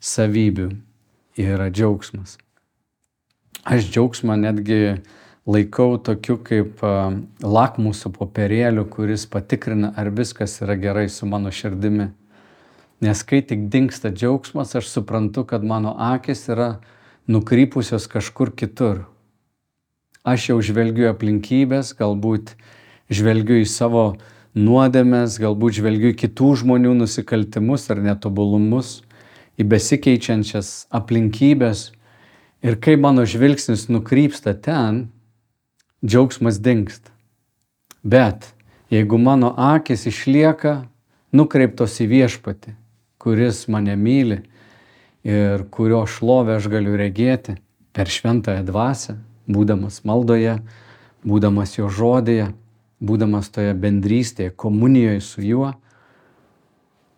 savybių 0.03 0.71
yra 1.39 1.69
džiaugsmas. 1.71 2.37
Aš 3.63 3.91
džiaugsmą 3.93 4.35
netgi 4.41 4.99
laikau 5.47 5.99
tokiu 6.03 6.39
kaip 6.43 6.81
lakmuso 7.43 8.11
popierėliu, 8.15 8.87
kuris 8.91 9.27
patikrina, 9.31 9.93
ar 9.97 10.11
viskas 10.11 10.59
yra 10.65 10.77
gerai 10.81 11.09
su 11.09 11.29
mano 11.29 11.53
širdimi. 11.53 12.11
Nes 13.01 13.23
kai 13.25 13.41
tik 13.41 13.69
dinksta 13.73 14.11
džiaugsmas, 14.13 14.75
aš 14.77 14.91
suprantu, 14.91 15.47
kad 15.49 15.65
mano 15.65 15.95
akis 15.97 16.49
yra 16.53 16.75
nukrypusios 17.31 18.09
kažkur 18.11 18.53
kitur. 18.53 19.07
Aš 20.27 20.51
jau 20.51 20.59
žvelgiu 20.61 21.09
aplinkybės, 21.09 21.95
galbūt 21.97 22.53
žvelgiu 23.09 23.63
į 23.63 23.69
savo 23.71 24.05
nuodėmės, 24.57 25.39
galbūt 25.41 25.79
žvelgiu 25.79 26.11
į 26.13 26.19
kitų 26.25 26.51
žmonių 26.63 26.95
nusikaltimus 27.03 27.87
ar 27.93 28.03
netobulumus, 28.03 29.01
į 29.61 29.67
besikeičiančias 29.71 30.91
aplinkybės. 30.95 31.91
Ir 32.61 32.77
kai 32.83 32.97
mano 33.01 33.25
žvilgsnis 33.25 33.89
nukrypsta 33.89 34.55
ten, 34.55 35.09
džiaugsmas 36.05 36.61
dinksta. 36.61 37.13
Bet 38.03 38.51
jeigu 38.93 39.19
mano 39.21 39.53
akis 39.57 40.07
išlieka 40.09 40.85
nukreiptos 41.37 42.01
į 42.01 42.09
viešpatį, 42.11 42.75
kuris 43.21 43.67
mane 43.69 43.97
myli 43.97 44.41
ir 45.25 45.67
kurio 45.73 46.07
šlovę 46.09 46.57
aš 46.57 46.69
galiu 46.73 46.97
regėti 46.97 47.59
per 47.93 48.09
šventąją 48.09 48.65
dvasę, 48.65 49.19
būdamas 49.51 50.01
maldoje, 50.09 50.59
būdamas 51.25 51.77
jo 51.77 51.91
žodėje, 51.93 52.51
būdamas 53.01 53.49
toje 53.53 53.75
bendrystėje, 53.75 54.53
komunijoje 54.57 55.21
su 55.25 55.45
juo, 55.45 55.73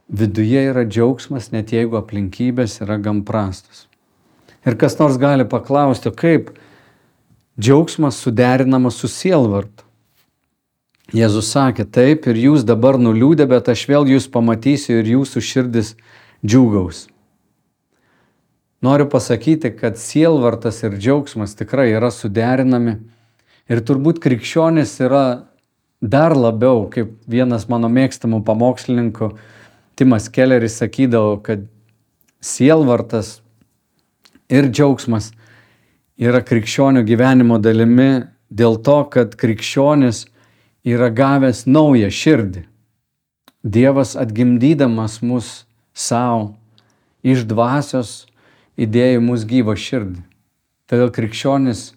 viduje 0.08 0.66
yra 0.70 0.84
džiaugsmas, 0.86 1.50
net 1.52 1.72
jeigu 1.72 1.98
aplinkybės 1.98 2.80
yra 2.84 2.98
gam 3.02 3.22
prastos. 3.26 3.86
Ir 4.66 4.76
kas 4.78 4.98
nors 5.00 5.18
gali 5.18 5.46
paklausti, 5.48 6.12
kaip 6.14 6.52
džiaugsmas 7.58 8.20
suderinamas 8.22 9.00
su 9.00 9.10
sielvartu. 9.10 9.88
Jėzus 11.12 11.50
sakė, 11.52 11.84
taip 11.84 12.28
ir 12.30 12.38
jūs 12.40 12.62
dabar 12.64 12.96
nuliūdė, 12.96 13.44
bet 13.50 13.68
aš 13.68 13.84
vėl 13.90 14.06
jūs 14.14 14.30
pamatysiu 14.32 15.00
ir 15.00 15.10
jūsų 15.18 15.42
širdis 15.44 15.94
džiūgaus. 16.40 17.08
Noriu 18.82 19.06
pasakyti, 19.10 19.74
kad 19.76 19.98
sielvartas 20.00 20.80
ir 20.86 20.96
džiaugsmas 20.96 21.52
tikrai 21.58 21.90
yra 21.92 22.08
suderinami 22.10 22.96
ir 23.70 23.82
turbūt 23.86 24.22
krikščionis 24.24 24.96
yra 25.04 25.51
dar 26.02 26.34
labiau, 26.36 26.88
kaip 26.90 27.14
vienas 27.30 27.68
mano 27.70 27.88
mėgstamų 27.88 28.42
pamokslininkų, 28.44 29.32
Timas 29.94 30.26
Kelleris 30.32 30.78
sakydavo, 30.80 31.36
kad 31.44 31.66
sielvartas 32.42 33.42
ir 34.50 34.66
džiaugsmas 34.72 35.30
yra 36.18 36.40
krikščionių 36.42 37.04
gyvenimo 37.06 37.58
dalimi 37.62 38.24
dėl 38.50 38.80
to, 38.82 38.98
kad 39.12 39.36
krikščionis 39.38 40.26
yra 40.82 41.10
gavęs 41.14 41.66
naują 41.68 42.10
širdį. 42.10 42.64
Dievas 43.62 44.16
atgimdydamas 44.18 45.20
mus 45.22 45.64
savo 45.94 46.56
iš 47.22 47.44
dvasios 47.46 48.24
įdėjo 48.74 49.20
mus 49.22 49.46
gyvą 49.46 49.76
širdį. 49.78 50.24
Todėl 50.90 51.12
krikščionis 51.14 51.92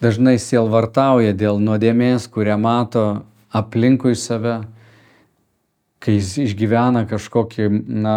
dažnai 0.00 0.38
sielvartauja 0.40 1.34
dėl 1.36 1.60
nuodėmės, 1.60 2.24
kurią 2.32 2.56
mato 2.56 3.04
aplinkui 3.52 4.14
save, 4.16 4.60
kai 6.00 6.16
jis 6.16 6.36
išgyvena 6.46 7.04
kažkokį 7.10 7.68
na, 7.88 8.16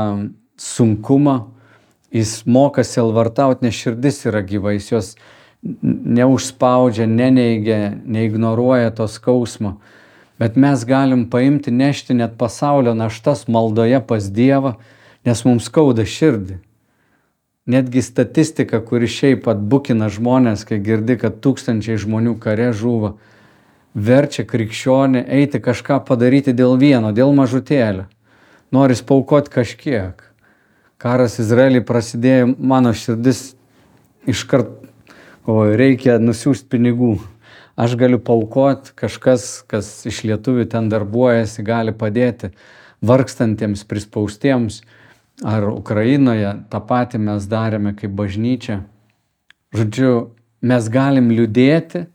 sunkumą, 0.60 1.38
jis 2.14 2.44
moka 2.46 2.84
sielvartauti, 2.86 3.66
nes 3.66 3.76
širdis 3.76 4.22
yra 4.30 4.44
gyva, 4.46 4.76
jis 4.76 4.92
jos 4.92 5.14
neužspaudžia, 5.64 7.08
neneigia, 7.08 7.94
neignoruoja 8.06 8.92
to 8.96 9.08
skausmo. 9.08 9.78
Bet 10.40 10.58
mes 10.60 10.84
galim 10.86 11.28
paimti, 11.30 11.72
nešti 11.72 12.14
net 12.18 12.38
pasaulio 12.38 12.94
naštas 12.98 13.48
maldoje 13.48 14.02
pas 14.08 14.28
Dievą, 14.28 14.76
nes 15.26 15.44
mums 15.48 15.70
skauda 15.70 16.06
širdį. 16.06 16.60
Netgi 17.70 18.02
statistika, 18.04 18.82
kuri 18.84 19.08
šiaip 19.08 19.48
atbukina 19.48 20.10
žmonės, 20.12 20.66
kai 20.68 20.82
girdi, 20.84 21.16
kad 21.22 21.40
tūkstančiai 21.40 21.96
žmonių 22.02 22.36
kare 22.44 22.74
žuvo, 22.76 23.16
verčia 23.94 24.46
krikščionį 24.46 25.26
eiti 25.40 25.62
kažką 25.64 26.02
padaryti 26.08 26.54
dėl 26.54 26.78
vieno, 26.82 27.12
dėl 27.14 27.34
mažutėlio. 27.38 28.08
Noris 28.74 29.04
paukoti 29.06 29.54
kažkiek. 29.54 30.24
Karas 30.98 31.38
Izraelį 31.40 31.84
prasidėjo, 31.86 32.56
mano 32.58 32.94
širdis 32.96 33.52
iškart 34.30 34.84
o 35.46 35.64
reikia 35.76 36.18
nusiųsti 36.22 36.70
pinigų. 36.72 37.18
Aš 37.74 37.96
galiu 37.98 38.20
paukoti, 38.22 38.94
kažkas, 38.98 39.64
kas 39.68 39.90
iš 40.06 40.22
lietuvių 40.28 40.68
ten 40.70 40.92
darbuojasi, 40.92 41.66
gali 41.66 41.94
padėti 41.96 42.52
vargstantiems, 43.04 43.84
prispaustiems. 43.90 44.84
Ar 45.44 45.66
Ukrainoje 45.72 46.52
tą 46.70 46.80
patį 46.86 47.24
mes 47.26 47.48
darėme 47.50 47.96
kaip 47.98 48.14
bažnyčia. 48.14 48.84
Žodžiu, 49.74 50.12
mes 50.62 50.90
galim 50.94 51.32
liūdėti, 51.34 52.06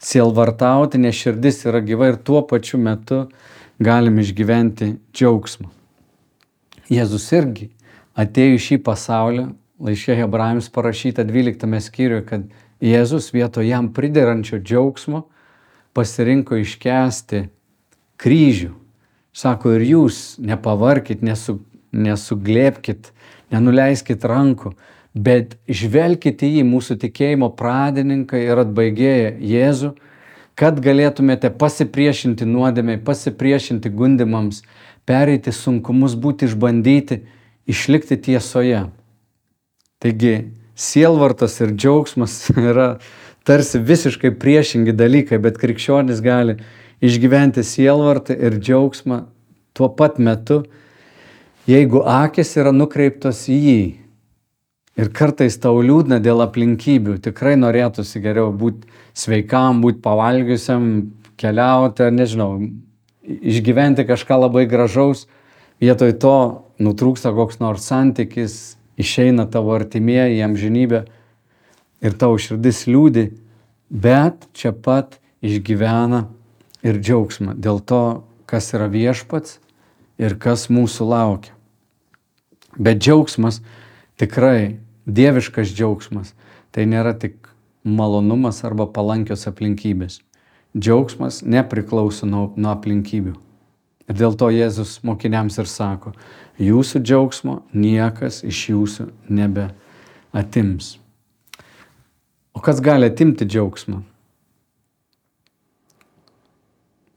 sielvartauti, 0.00 0.98
nes 0.98 1.16
širdis 1.16 1.64
yra 1.68 1.82
gyva 1.84 2.10
ir 2.10 2.18
tuo 2.24 2.42
pačiu 2.48 2.80
metu 2.80 3.26
galim 3.80 4.18
išgyventi 4.20 4.94
džiaugsmą. 5.12 5.68
Jėzus 6.90 7.28
irgi 7.36 7.70
atėjo 8.18 8.56
į 8.56 8.62
šį 8.64 8.78
pasaulį, 8.84 9.44
laiškė 9.80 10.16
Hebrajams 10.18 10.68
parašyta 10.72 11.24
12 11.28 11.80
skyriuje, 11.84 12.24
kad 12.26 12.48
Jėzus 12.80 13.30
vietoj 13.34 13.68
jam 13.68 13.90
priderančio 13.92 14.58
džiaugsmo 14.58 15.26
pasirinko 15.96 16.56
iškesti 16.60 17.44
kryžių. 18.20 18.72
Sako, 19.36 19.76
ir 19.76 19.84
jūs 19.86 20.40
nepavarkit, 20.42 21.20
nesu, 21.22 21.60
nesuglėpkit, 21.92 23.12
nenuleiskit 23.52 24.24
rankų, 24.26 24.72
bet 25.14 25.56
žvelkite 25.66 26.48
į 26.60 26.62
mūsų 26.68 26.98
tikėjimo 27.02 27.50
pradininką 27.58 28.38
ir 28.38 28.62
atbaigėją 28.62 29.34
Jėzų, 29.52 29.90
kad 30.54 30.78
galėtumėte 30.84 31.50
pasipriešinti 31.56 32.46
nuodėmiai, 32.46 33.00
pasipriešinti 33.02 33.90
gundimams, 33.96 34.62
pereiti 35.08 35.52
sunkumus, 35.56 36.14
būti 36.14 36.46
išbandyti, 36.50 37.22
išlikti 37.70 38.18
tiesoje. 38.20 38.84
Taigi 40.00 40.34
sielvartas 40.76 41.58
ir 41.60 41.74
džiaugsmas 41.74 42.36
yra 42.70 42.90
tarsi 43.44 43.80
visiškai 43.80 44.34
priešingi 44.38 44.94
dalykai, 44.96 45.40
bet 45.42 45.58
krikščionis 45.60 46.20
gali 46.24 46.58
išgyventi 47.00 47.64
sielvartą 47.64 48.36
ir 48.36 48.60
džiaugsmą 48.60 49.24
tuo 49.72 49.88
pat 49.96 50.18
metu, 50.20 50.62
jeigu 51.68 52.04
akis 52.04 52.56
yra 52.60 52.72
nukreiptos 52.76 53.46
į 53.48 53.58
jį. 53.64 53.80
Ir 55.00 55.08
kartais 55.16 55.56
tau 55.56 55.80
liūdna 55.80 56.18
dėl 56.20 56.42
aplinkybių, 56.44 57.16
tikrai 57.24 57.54
norėtųsi 57.56 58.20
geriau 58.20 58.50
būti 58.52 58.88
sveikam, 59.16 59.80
būti 59.80 60.02
pavalgiusiam, 60.04 60.90
keliauti, 61.40 62.10
nežinau, 62.12 62.50
išgyventi 63.24 64.04
kažką 64.08 64.42
labai 64.42 64.66
gražaus, 64.68 65.24
vietoj 65.80 66.12
to 66.20 66.36
nutrūksta 66.82 67.32
koks 67.36 67.62
nors 67.62 67.86
santykis, 67.88 68.58
išeina 69.00 69.46
tavo 69.48 69.72
artimieji 69.76 70.40
į 70.40 70.44
amžinybę 70.50 71.04
ir 72.04 72.18
tavo 72.20 72.36
širdis 72.40 72.84
liūdi, 72.90 73.30
bet 73.88 74.50
čia 74.52 74.74
pat 74.76 75.16
išgyvena 75.40 76.26
ir 76.84 77.00
džiaugsmą 77.00 77.56
dėl 77.56 77.80
to, 77.80 78.04
kas 78.44 78.72
yra 78.76 78.90
viešpats 78.92 79.58
ir 80.20 80.36
kas 80.40 80.68
mūsų 80.72 81.08
laukia. 81.08 81.56
Bet 82.76 83.00
džiaugsmas 83.00 83.60
tikrai, 84.20 84.76
dieviškas 85.06 85.72
džiaugsmas, 85.74 86.34
tai 86.70 86.86
nėra 86.86 87.14
tik 87.18 87.48
malonumas 87.84 88.62
arba 88.64 88.86
palankios 88.86 89.46
aplinkybės. 89.50 90.20
Džiaugsmas 90.76 91.40
nepriklauso 91.42 92.26
nuo, 92.26 92.50
nuo 92.56 92.74
aplinkybių. 92.74 93.34
Ir 94.10 94.18
dėl 94.18 94.36
to 94.38 94.50
Jėzus 94.50 94.98
mokiniams 95.06 95.58
ir 95.62 95.68
sako, 95.70 96.12
jūsų 96.58 97.02
džiaugsmo 97.02 97.60
niekas 97.74 98.42
iš 98.46 98.68
jūsų 98.72 99.08
nebe 99.30 99.68
atims. 100.34 100.96
O 102.54 102.62
kas 102.62 102.82
gali 102.82 103.06
atimti 103.06 103.46
džiaugsmą? 103.46 104.02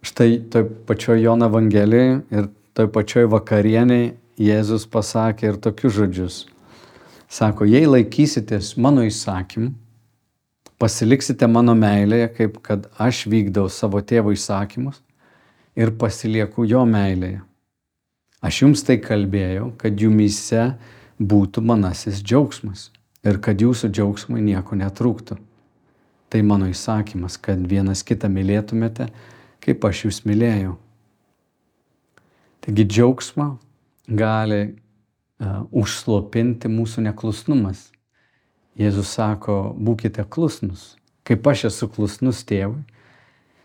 Štai 0.04 0.38
toj 0.52 0.67
pačioj 0.88 1.22
Jono 1.24 1.48
Evangelijoje 1.50 2.17
ir 2.36 2.50
toj 2.78 2.89
pačioj 2.93 3.30
vakarieniai 3.32 4.13
Jėzus 4.38 4.86
pasakė 4.89 5.54
ir 5.54 5.62
tokius 5.62 5.96
žodžius. 5.98 6.38
Sako, 7.34 7.65
jei 7.65 7.88
laikysitės 7.89 8.76
mano 8.78 9.02
įsakymų, 9.08 9.72
pasiliksite 10.78 11.48
mano 11.50 11.74
meilėje, 11.74 12.28
kaip 12.38 12.60
kad 12.62 12.86
aš 13.02 13.24
vykdau 13.32 13.72
savo 13.74 14.04
tėvo 14.06 14.36
įsakymus 14.36 15.00
ir 15.74 15.96
pasilieku 15.98 16.67
jo 16.69 16.84
meilėje. 16.86 17.39
Aš 18.43 18.60
jums 18.62 18.84
tai 18.86 19.00
kalbėjau, 19.02 19.72
kad 19.82 19.98
jumise 19.98 20.76
būtų 21.17 21.63
manasis 21.65 22.22
džiaugsmas 22.22 22.91
ir 23.26 23.41
kad 23.41 23.65
jūsų 23.65 23.89
džiaugsmui 23.89 24.43
nieko 24.43 24.78
netrūktų. 24.78 25.39
Tai 26.30 26.43
mano 26.46 26.69
įsakymas, 26.69 27.39
kad 27.41 27.65
vienas 27.69 28.06
kitą 28.06 28.30
mylėtumėte, 28.30 29.10
kaip 29.63 29.89
aš 29.89 30.06
jūs 30.06 30.22
mylėjau. 30.30 30.78
Taigi 32.62 32.89
džiaugsmą 32.93 33.50
gali 34.22 34.62
uh, 35.41 35.63
užslopinti 35.72 36.72
mūsų 36.72 37.08
neklusnumas. 37.08 37.89
Jėzus 38.80 39.13
sako, 39.13 39.76
būkite 39.78 40.26
klusnus. 40.30 40.96
Kaip 41.24 41.46
aš 41.48 41.67
esu 41.69 41.88
klusnus 41.88 42.41
tėvui, 42.48 42.82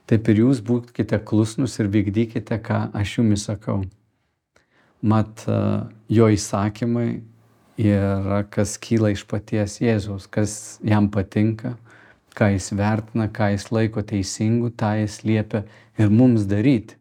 taip 0.09 0.29
ir 0.29 0.45
jūs 0.45 0.61
būkite 0.65 1.19
klusnus 1.25 1.79
ir 1.81 1.89
vykdykite, 1.93 2.61
ką 2.63 2.89
aš 2.97 3.19
jumis 3.19 3.49
sakau. 3.49 3.83
Mat, 5.03 5.45
uh, 5.49 5.89
jo 6.11 6.29
įsakymai 6.35 7.23
yra, 7.79 8.43
kas 8.51 8.77
kyla 8.83 9.13
iš 9.15 9.25
paties 9.31 9.79
Jėzaus, 9.83 10.27
kas 10.31 10.79
jam 10.83 11.09
patinka, 11.15 11.77
ką 12.39 12.53
jis 12.55 12.73
vertina, 12.75 13.29
ką 13.31 13.53
jis 13.55 13.69
laiko 13.75 14.03
teisingu, 14.03 14.71
tą 14.71 14.95
jis 15.01 15.23
liepia 15.27 15.65
ir 15.99 16.11
mums 16.11 16.47
daryti. 16.51 16.99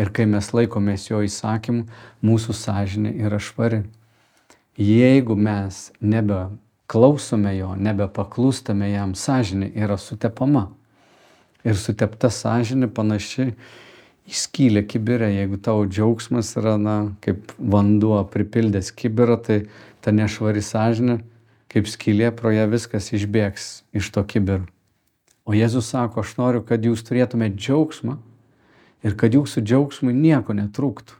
Ir 0.00 0.08
kai 0.16 0.24
mes 0.24 0.46
laikomės 0.56 1.10
jo 1.10 1.20
įsakymų, 1.26 1.84
mūsų 2.24 2.56
sąžinė 2.56 3.12
yra 3.26 3.40
švari. 3.42 3.82
Jeigu 4.80 5.34
mes 5.36 5.90
nebeklausome 6.00 7.52
jo, 7.58 7.74
nebepaklūstame 7.76 8.88
jam, 8.94 9.12
sąžinė 9.12 9.74
yra 9.76 9.98
sutepama. 10.00 10.70
Ir 11.68 11.76
sutepta 11.76 12.30
sąžinė 12.32 12.88
panaši 12.88 13.50
į 14.24 14.38
skylę 14.40 14.86
kibirę. 14.88 15.28
Jeigu 15.34 15.60
tavo 15.60 15.84
džiaugsmas 15.84 16.54
yra, 16.56 16.78
na, 16.80 16.96
kaip 17.20 17.52
vanduo 17.60 18.22
pripildęs 18.32 18.88
kibirą, 18.96 19.36
tai 19.44 19.58
ta 20.00 20.16
nešvari 20.16 20.64
sąžinė, 20.64 21.20
kaip 21.68 21.92
skylė, 21.92 22.32
pro 22.32 22.56
ją 22.56 22.64
viskas 22.72 23.12
išbėgs 23.12 23.70
iš 23.92 24.08
to 24.16 24.24
kibiro. 24.24 24.64
O 25.44 25.52
Jėzus 25.52 25.92
sako, 25.92 26.24
aš 26.24 26.38
noriu, 26.40 26.64
kad 26.64 26.80
jūs 26.80 27.04
turėtumėte 27.04 27.60
džiaugsmą 27.60 28.16
ir 29.04 29.20
kad 29.20 29.36
jūsų 29.36 29.60
džiaugsmui 29.60 30.16
nieko 30.16 30.56
netrūktų. 30.56 31.19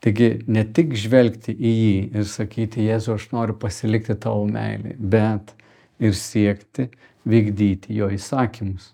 Taigi 0.00 0.30
ne 0.48 0.64
tik 0.64 0.94
žvelgti 0.96 1.52
į 1.52 1.70
jį 1.70 1.96
ir 2.16 2.28
sakyti, 2.28 2.86
Jėzu, 2.88 3.18
aš 3.18 3.26
noriu 3.34 3.56
pasilikti 3.60 4.16
tavo 4.16 4.46
meilį, 4.48 4.94
bet 4.96 5.52
ir 6.00 6.16
siekti 6.16 6.88
vykdyti 7.28 7.98
jo 7.98 8.08
įsakymus. 8.14 8.90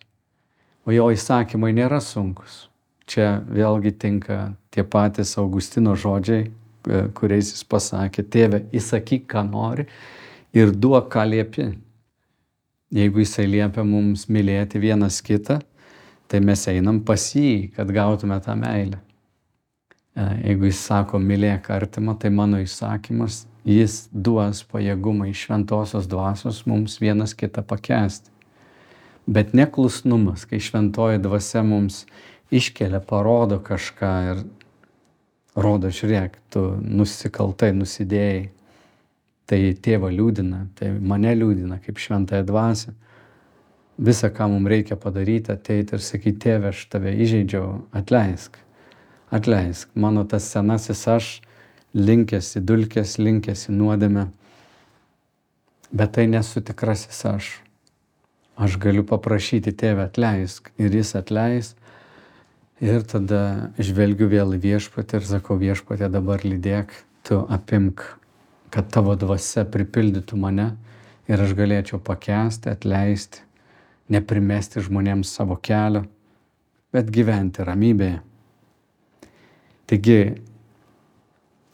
O 0.86 0.94
jo 0.94 1.06
įsakymai 1.14 1.70
nėra 1.76 2.00
sunkus. 2.02 2.66
Čia 3.06 3.36
vėlgi 3.46 3.94
tinka 4.02 4.40
tie 4.74 4.82
patys 4.82 5.36
Augustino 5.38 5.94
žodžiai, 5.94 6.48
e, 6.50 7.02
kuriais 7.14 7.52
jis 7.54 7.62
pasakė, 7.70 8.26
tėve, 8.26 8.64
įsakyk, 8.74 9.28
ką 9.30 9.46
nori 9.46 9.86
ir 10.56 10.74
duok, 10.74 11.06
ką 11.14 11.26
liepi. 11.30 11.70
Jeigu 12.96 13.22
jisai 13.22 13.46
liepia 13.50 13.86
mums 13.86 14.26
mylėti 14.30 14.82
vienas 14.82 15.20
kitą, 15.22 15.60
tai 16.26 16.42
mes 16.42 16.66
einam 16.70 17.02
pas 17.06 17.30
jį, 17.34 17.72
kad 17.78 17.90
gautume 17.94 18.38
tą 18.42 18.54
meilę. 18.58 19.05
E, 20.16 20.24
jeigu 20.48 20.70
jis 20.70 20.78
sako, 20.80 21.20
mylėk 21.20 21.68
artimą, 21.74 22.14
tai 22.16 22.30
mano 22.32 22.62
įsakymas, 22.64 23.42
jis 23.68 24.06
duos 24.12 24.62
pajėgumą 24.70 25.28
iš 25.28 25.42
šventosios 25.44 26.08
dvasios 26.08 26.62
mums 26.70 26.96
vienas 27.02 27.36
kitą 27.36 27.64
pakesti. 27.66 28.32
Bet 29.26 29.52
neklusnumas, 29.58 30.46
kai 30.48 30.62
šventoji 30.62 31.20
dvasia 31.20 31.64
mums 31.66 32.04
iškelia, 32.54 33.02
parodo 33.04 33.58
kažką 33.60 34.12
ir 34.30 34.44
rodo, 35.56 35.90
žiūrėk, 35.92 36.38
tu 36.52 36.62
nusikaltai, 36.80 37.72
nusidėjai, 37.76 38.44
tai 39.50 39.58
tėvą 39.82 40.12
liūdina, 40.14 40.66
tai 40.78 40.94
mane 40.96 41.34
liūdina 41.36 41.80
kaip 41.84 42.00
šventąją 42.00 42.46
dvasią. 42.46 42.94
Visą, 44.06 44.30
ką 44.32 44.48
mums 44.52 44.70
reikia 44.72 44.96
padaryti, 45.00 45.52
ateiti 45.52 45.96
ir 45.96 46.04
sakyti, 46.04 46.40
tėve, 46.46 46.72
aš 46.72 46.86
tave 46.92 47.12
įžeidžiau, 47.24 47.68
atleisk, 47.96 48.58
atleisk. 49.30 49.90
Mano 49.94 50.24
tas 50.24 50.48
senasis 50.52 51.06
aš 51.08 51.28
linkęs 51.96 52.56
į 52.58 52.62
dulkės, 52.68 53.16
linkęs 53.18 53.68
į 53.70 53.76
nuodėmę, 53.76 54.26
bet 55.92 56.14
tai 56.16 56.26
nesu 56.30 56.60
tikrasis 56.60 57.22
aš. 57.28 57.50
Aš 58.56 58.78
galiu 58.80 59.04
paprašyti 59.04 59.74
tėvę 59.76 60.06
atleisk 60.08 60.70
ir 60.80 60.94
jis 60.96 61.14
atleis. 61.18 61.74
Ir 62.80 63.04
tada 63.08 63.72
žvelgiu 63.80 64.28
vėl 64.28 64.56
į 64.56 64.60
viešpatį 64.60 65.20
ir 65.20 65.26
sakau, 65.28 65.56
viešpatė 65.56 66.10
dabar 66.12 66.44
lydėk, 66.44 66.92
tu 67.24 67.40
apimk, 67.48 68.02
kad 68.72 68.90
tavo 68.92 69.14
dvasia 69.16 69.64
pripildytų 69.64 70.36
mane 70.40 70.74
ir 71.28 71.40
aš 71.40 71.56
galėčiau 71.56 72.00
pakęsti, 72.04 72.74
atleisti 72.76 73.46
neprimesti 74.12 74.82
žmonėms 74.84 75.32
savo 75.34 75.56
kelio, 75.58 76.04
bet 76.94 77.10
gyventi 77.12 77.64
ramybėje. 77.66 78.20
Taigi, 79.86 80.36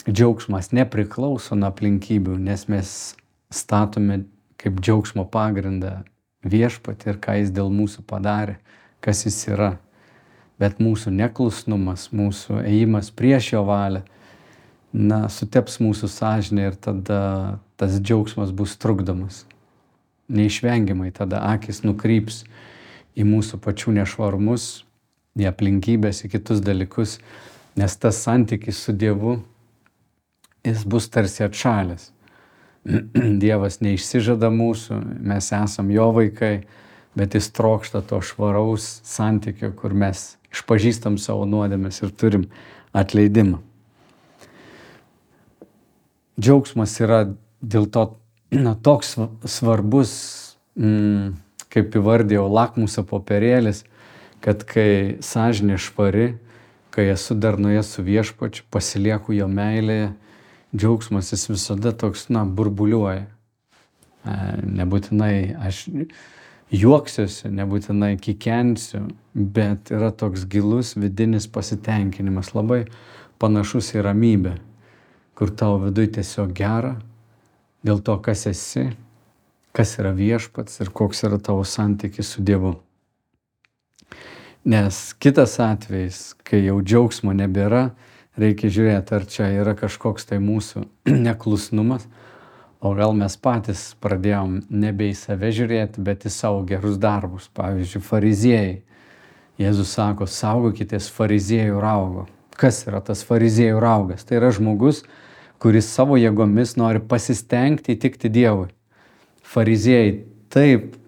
džiaugsmas 0.09 0.72
nepriklauso 0.77 1.57
nuo 1.57 1.70
aplinkybių, 1.72 2.37
nes 2.42 2.66
mes 2.68 2.94
statome 3.53 4.22
kaip 4.61 4.81
džiaugsmo 4.81 5.25
pagrindą 5.33 6.03
viešpatį 6.44 7.12
ir 7.12 7.20
ką 7.22 7.38
jis 7.40 7.53
dėl 7.55 7.72
mūsų 7.72 8.05
padarė, 8.09 8.59
kas 9.05 9.25
jis 9.27 9.38
yra. 9.51 9.77
Bet 10.61 10.83
mūsų 10.83 11.11
neklusnumas, 11.14 12.11
mūsų 12.14 12.61
ėjimas 12.66 13.09
prieš 13.14 13.55
jo 13.55 13.64
valią, 13.66 14.05
na, 14.92 15.25
suteps 15.33 15.81
mūsų 15.83 16.11
sąžinę 16.12 16.68
ir 16.68 16.77
tada 16.77 17.22
tas 17.81 17.96
džiaugsmas 17.98 18.53
bus 18.55 18.77
trukdomas 18.79 19.46
neišvengiamai 20.33 21.12
tada 21.14 21.42
akis 21.53 21.83
nukryps 21.85 22.42
į 23.18 23.27
mūsų 23.29 23.61
pačių 23.62 23.96
nešvarumus, 23.98 24.85
į 25.37 25.48
aplinkybės, 25.51 26.25
į 26.25 26.33
kitus 26.37 26.62
dalykus, 26.64 27.18
nes 27.77 27.97
tas 27.97 28.19
santykis 28.25 28.79
su 28.85 28.93
Dievu, 28.93 29.39
jis 30.65 30.85
bus 30.85 31.09
tarsi 31.11 31.45
atšalęs. 31.47 32.11
Dievas 33.43 33.81
neišsižada 33.83 34.51
mūsų, 34.53 34.99
mes 35.23 35.53
esam 35.55 35.91
jo 35.95 36.09
vaikai, 36.17 36.65
bet 37.19 37.37
jis 37.37 37.51
trokšta 37.55 38.03
to 38.09 38.21
švaraus 38.25 38.89
santykio, 39.07 39.73
kur 39.77 39.95
mes 39.95 40.33
išpažįstam 40.53 41.19
savo 41.21 41.47
nuodėmės 41.49 42.03
ir 42.03 42.13
turim 42.17 42.49
atleidimą. 42.97 43.61
Džiaugsmas 46.41 46.97
yra 47.05 47.23
dėl 47.63 47.87
to 47.93 48.09
na, 48.67 48.75
toks 48.75 49.17
svarbus, 49.49 50.13
mm, 50.77 51.33
kaip 51.73 51.97
įvardėjau, 51.97 52.49
lakmuso 52.53 53.05
popierėlis, 53.09 53.85
kad 54.43 54.65
kai 54.69 55.23
sąžinė 55.23 55.79
švari, 55.81 56.33
kai 56.92 57.09
esu 57.12 57.35
darnoje 57.35 57.83
su 57.88 58.05
viešpačiu, 58.05 58.66
pasilieku 58.70 59.33
jo 59.33 59.48
meilėje, 59.48 60.11
džiaugsmas 60.76 61.33
jis 61.33 61.48
visada 61.48 61.92
toks, 61.96 62.26
na, 62.33 62.44
burbuliuoja. 62.44 63.24
E, 64.22 64.37
nebūtinai 64.78 65.35
aš 65.68 65.87
juoksiuosi, 66.72 67.48
nebūtinai 67.52 68.12
kikensiu, 68.20 69.07
bet 69.33 69.92
yra 69.92 70.12
toks 70.12 70.44
gilus 70.48 70.94
vidinis 70.96 71.48
pasitenkinimas, 71.52 72.52
labai 72.57 72.85
panašus 73.42 73.94
į 73.96 74.05
ramybę, 74.07 74.55
kur 75.37 75.52
tavo 75.57 75.81
viduje 75.87 76.18
tiesiog 76.18 76.52
gera, 76.57 76.94
dėl 77.85 78.05
to, 78.05 78.16
kas 78.22 78.46
esi, 78.52 78.90
kas 79.72 79.96
yra 80.00 80.12
viešpats 80.16 80.81
ir 80.85 80.92
koks 80.92 81.24
yra 81.28 81.40
tavo 81.40 81.64
santykis 81.64 82.37
su 82.37 82.44
Dievu. 82.44 82.76
Nes 84.64 85.12
kitas 85.18 85.57
atvejis, 85.59 86.37
kai 86.46 86.61
jau 86.62 86.77
džiaugsmo 86.87 87.33
nebėra, 87.35 87.88
reikia 88.38 88.68
žiūrėti, 88.70 89.14
ar 89.16 89.25
čia 89.27 89.48
yra 89.59 89.72
kažkoks 89.75 90.29
tai 90.29 90.38
mūsų 90.38 90.85
neklusnumas, 91.27 92.07
o 92.79 92.92
gal 92.94 93.16
mes 93.18 93.35
patys 93.42 93.83
pradėjom 94.03 94.61
nebe 94.70 95.09
į 95.11 95.16
save 95.18 95.51
žiūrėti, 95.55 96.05
bet 96.07 96.29
į 96.31 96.33
savo 96.35 96.62
gerus 96.66 96.94
darbus. 97.03 97.51
Pavyzdžiui, 97.59 98.05
fariziejai. 98.07 98.79
Jėzus 99.59 99.96
sako, 99.98 100.31
saugokitės 100.31 101.11
fariziejų 101.12 101.83
raugo. 101.83 102.29
Kas 102.55 102.85
yra 102.87 103.03
tas 103.03 103.27
fariziejų 103.27 103.83
raugas? 103.83 104.22
Tai 104.27 104.38
yra 104.38 104.55
žmogus, 104.55 105.03
kuris 105.62 105.90
savo 105.90 106.14
jėgomis 106.18 106.77
nori 106.79 107.03
pasistengti 107.03 107.96
įtikti 107.96 108.31
Dievui. 108.31 108.70
Fariziejai 109.42 110.20
taip 110.55 111.02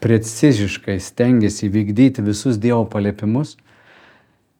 preciziškai 0.00 0.98
stengiasi 1.00 1.66
įvykdyti 1.68 2.24
visus 2.24 2.58
Dievo 2.60 2.84
paliepimus, 2.90 3.56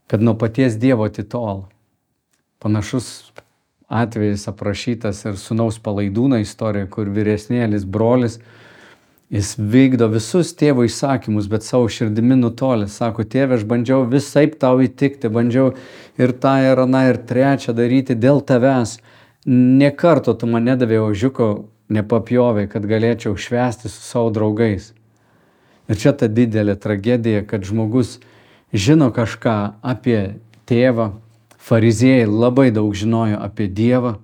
kad 0.09 0.23
nuo 0.25 0.35
paties 0.39 0.79
Dievo 0.81 1.07
atitolo. 1.09 1.69
Panašus 2.59 3.31
atvejis 3.89 4.49
aprašytas 4.51 5.25
ir 5.25 5.37
sunaus 5.41 5.79
palaidūno 5.81 6.41
istorija, 6.43 6.89
kur 6.91 7.09
vyresnėlis 7.13 7.87
brolis, 7.89 8.39
jis 9.33 9.55
vykdo 9.59 10.09
visus 10.13 10.55
tėvo 10.57 10.85
įsakymus, 10.89 11.49
bet 11.53 11.65
savo 11.65 11.89
širdimi 11.93 12.37
nutolė. 12.41 12.89
Sako, 12.93 13.25
tėve, 13.29 13.59
aš 13.59 13.65
bandžiau 13.69 14.05
visai 14.09 14.47
tau 14.51 14.81
įtikti, 14.85 15.31
bandžiau 15.33 15.73
ir 16.21 16.35
tą, 16.43 16.57
ir 16.73 16.85
aną, 16.85 17.05
ir 17.13 17.23
trečią 17.29 17.77
daryti 17.77 18.17
dėl 18.17 18.43
tavęs. 18.49 18.99
Nekarto 19.49 20.35
tu 20.37 20.49
man 20.51 20.67
nedavė 20.69 21.01
ožiuko, 21.07 21.69
nepapjovė, 21.93 22.67
kad 22.73 22.85
galėčiau 22.89 23.37
švęsti 23.39 23.89
su 23.89 24.01
savo 24.05 24.33
draugais. 24.35 24.93
Ir 25.89 25.97
čia 25.97 26.13
ta 26.13 26.29
didelė 26.29 26.77
tragedija, 26.77 27.45
kad 27.49 27.65
žmogus 27.65 28.19
žino 28.73 29.09
kažką 29.15 29.81
apie 29.81 30.39
tėvą, 30.69 31.13
fariziejai 31.69 32.29
labai 32.29 32.71
daug 32.73 32.93
žinojo 32.97 33.41
apie 33.41 33.69
Dievą, 33.69 34.19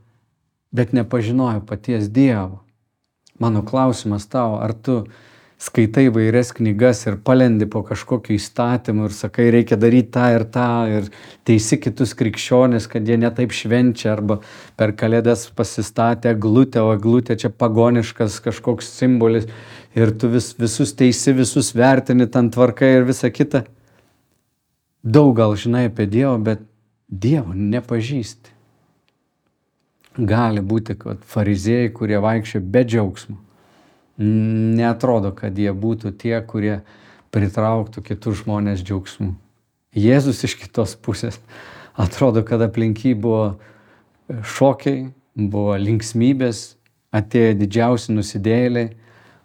bet 0.73 0.93
nepažinojo 0.93 1.65
paties 1.69 2.09
Dievo. 2.13 2.61
Mano 3.41 3.65
klausimas 3.67 4.27
tau, 4.31 4.61
ar 4.63 4.73
tu 4.75 5.05
skaitai 5.59 6.09
vairias 6.13 6.53
knygas 6.53 7.05
ir 7.07 7.17
palendi 7.25 7.67
po 7.71 7.83
kažkokiu 7.87 8.35
įstatymu 8.37 9.09
ir 9.09 9.15
sakai, 9.17 9.49
reikia 9.55 9.79
daryti 9.81 10.13
tą 10.15 10.27
ir 10.35 10.45
tą 10.53 10.69
ir 10.91 11.09
teisi 11.47 11.79
kitus 11.81 12.15
krikščionis, 12.19 12.89
kad 12.91 13.07
jie 13.09 13.17
netaip 13.21 13.55
švenčia 13.55 14.13
arba 14.13 14.41
per 14.77 14.93
kalėdas 14.99 15.47
pasistatė 15.57 16.35
glutę, 16.39 16.83
o 16.83 16.93
glutė 17.01 17.39
čia 17.41 17.51
pagoniškas 17.51 18.41
kažkoks 18.45 18.91
simbolis 18.99 19.49
ir 19.95 20.13
tu 20.19 20.29
vis, 20.29 20.53
visus 20.59 20.93
teisi, 20.97 21.33
visus 21.33 21.73
vertini, 21.77 22.27
ten 22.31 22.51
tvarkai 22.51 22.91
ir 22.99 23.07
visa 23.09 23.31
kita. 23.31 23.65
Daug 25.05 25.35
gal 25.37 25.55
žinai 25.61 25.87
apie 25.91 26.07
Dievą, 26.11 26.39
bet 26.43 26.65
Dievo 27.09 27.55
nepažįsti. 27.55 28.53
Gali 30.15 30.63
būti, 30.63 30.95
kad 30.99 31.23
fariziejai, 31.27 31.91
kurie 31.95 32.21
vaikščia 32.23 32.61
be 32.63 32.85
džiaugsmo, 32.87 33.37
netrodo, 34.79 35.33
kad 35.35 35.59
jie 35.59 35.73
būtų 35.75 36.15
tie, 36.21 36.37
kurie 36.47 36.79
pritrauktų 37.35 38.05
kitus 38.07 38.45
žmonės 38.45 38.85
džiaugsmu. 38.87 39.33
Jėzus 39.95 40.45
iš 40.47 40.55
kitos 40.63 40.95
pusės 40.95 41.41
atrodo, 42.07 42.45
kad 42.47 42.63
aplinky 42.63 43.15
buvo 43.15 43.57
šokiai, 44.31 45.09
buvo 45.35 45.75
linksmybės, 45.83 46.77
atėjo 47.15 47.59
didžiausi 47.59 48.15
nusidėliai. 48.15 48.95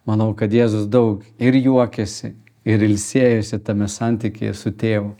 Manau, 0.09 0.31
kad 0.33 0.49
Jėzus 0.49 0.87
daug 0.89 1.21
ir 1.37 1.53
juokėsi, 1.59 2.31
ir 2.65 2.85
ilsėjosi 2.87 3.59
tame 3.61 3.85
santykėje 3.85 4.55
su 4.57 4.71
tėvu. 4.73 5.11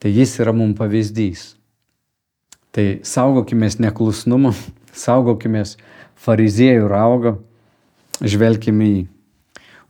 Tai 0.00 0.10
jis 0.10 0.38
yra 0.40 0.54
mums 0.56 0.78
pavyzdys. 0.78 1.42
Tai 2.72 2.86
saugokime 3.04 3.68
neklusnumo, 3.84 4.54
saugokime 5.04 5.66
fariziejų 6.22 6.88
raugo 6.88 7.36
žvelgime 8.22 8.86
į 8.86 8.94
jį. 8.94 9.04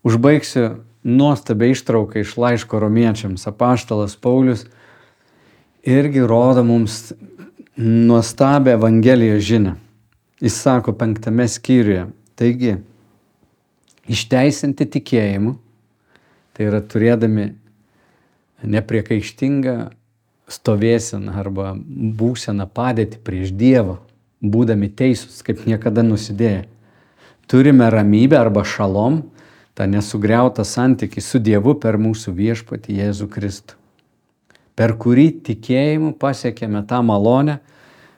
Užbaigsiu 0.02 0.64
nuostabią 1.06 1.72
ištrauką 1.76 2.22
iš 2.22 2.34
laiško 2.40 2.80
romiečiams. 2.82 3.46
Apaštalas 3.46 4.16
Paulius 4.18 4.64
irgi 5.86 6.24
rodo 6.26 6.64
mums 6.66 7.12
nuostabią 7.76 8.76
Evangelijos 8.80 9.44
žinią. 9.46 9.76
Jis 10.42 10.58
sako 10.58 10.94
penktame 10.98 11.46
skyriuje. 11.48 12.08
Taigi, 12.34 12.80
išteisinti 14.10 14.88
tikėjimu, 14.96 15.56
tai 16.52 16.68
yra 16.68 16.82
turėdami 16.82 17.52
nepriekaištingą 18.62 19.76
stovėseną 20.52 21.38
arba 21.38 21.72
būseną 21.76 22.66
padėti 22.70 23.20
prieš 23.22 23.54
Dievą, 23.56 24.00
būdami 24.42 24.90
teisūs, 24.90 25.40
kaip 25.46 25.66
niekada 25.66 26.04
nusidėję 26.06 26.66
turime 27.52 27.90
ramybę 27.90 28.38
arba 28.40 28.64
šalom, 28.64 29.22
tą 29.76 29.84
nesugriautą 29.88 30.64
santykį 30.64 31.20
su 31.20 31.40
Dievu 31.40 31.74
per 31.80 31.98
mūsų 32.00 32.32
viešpatį 32.38 32.96
Jėzų 32.96 33.28
Kristų, 33.32 33.76
per 34.76 34.94
kurį 34.96 35.26
tikėjimu 35.44 36.14
pasiekėme 36.20 36.80
tą 36.88 37.02
malonę, 37.04 37.58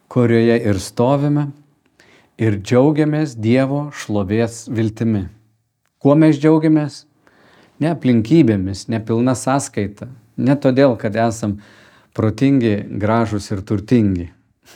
kurioje 0.06 0.60
ir 0.70 0.78
stovime 0.78 1.48
ir 2.38 2.60
džiaugiamės 2.62 3.34
Dievo 3.34 3.88
šlovės 3.90 4.68
viltimi. 4.70 5.26
Kuo 6.04 6.12
mes 6.20 6.36
džiaugiamės? 6.36 7.06
Ne 7.80 7.88
aplinkybėmis, 7.94 8.82
ne 8.92 8.98
pilna 9.00 9.32
sąskaita, 9.40 10.10
ne 10.36 10.56
todėl, 10.60 10.98
kad 11.00 11.16
esam 11.16 11.54
protingi, 12.12 12.74
gražus 13.00 13.48
ir 13.54 13.62
turtingi, 13.64 14.26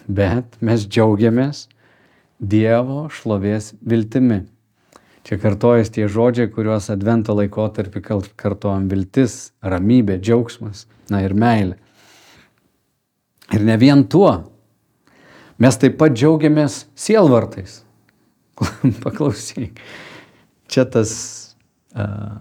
bet 0.08 0.56
mes 0.64 0.86
džiaugiamės 0.88 1.66
Dievo 2.40 3.10
šlovės 3.12 3.74
viltimi. 3.84 4.46
Čia 5.28 5.36
kartojas 5.42 5.92
tie 5.92 6.08
žodžiai, 6.08 6.48
kuriuos 6.48 6.88
advento 6.94 7.36
laikotarpį 7.36 8.06
kartuojam 8.40 8.88
viltis, 8.88 9.50
ramybė, 9.60 10.16
džiaugsmas, 10.24 10.86
na 11.12 11.20
ir 11.28 11.36
meilė. 11.36 11.76
Ir 13.52 13.68
ne 13.68 13.76
vien 13.76 14.08
tuo. 14.08 14.32
Mes 15.60 15.76
taip 15.76 16.00
pat 16.00 16.16
džiaugiamės 16.16 16.86
sielvartais. 16.96 17.82
Paklausyk. 19.04 19.82
Čia 20.68 20.84
tas 20.88 21.12
uh, 21.96 22.38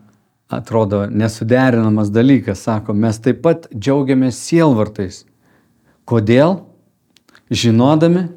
atrodo 0.47 1.05
nesuderinamas 1.11 2.11
dalykas, 2.11 2.63
sako, 2.67 2.95
mes 2.95 3.19
taip 3.23 3.41
pat 3.43 3.67
džiaugiamės 3.73 4.39
sielvartais. 4.47 5.23
Kodėl? 6.07 6.61
Žinodami, 7.47 8.27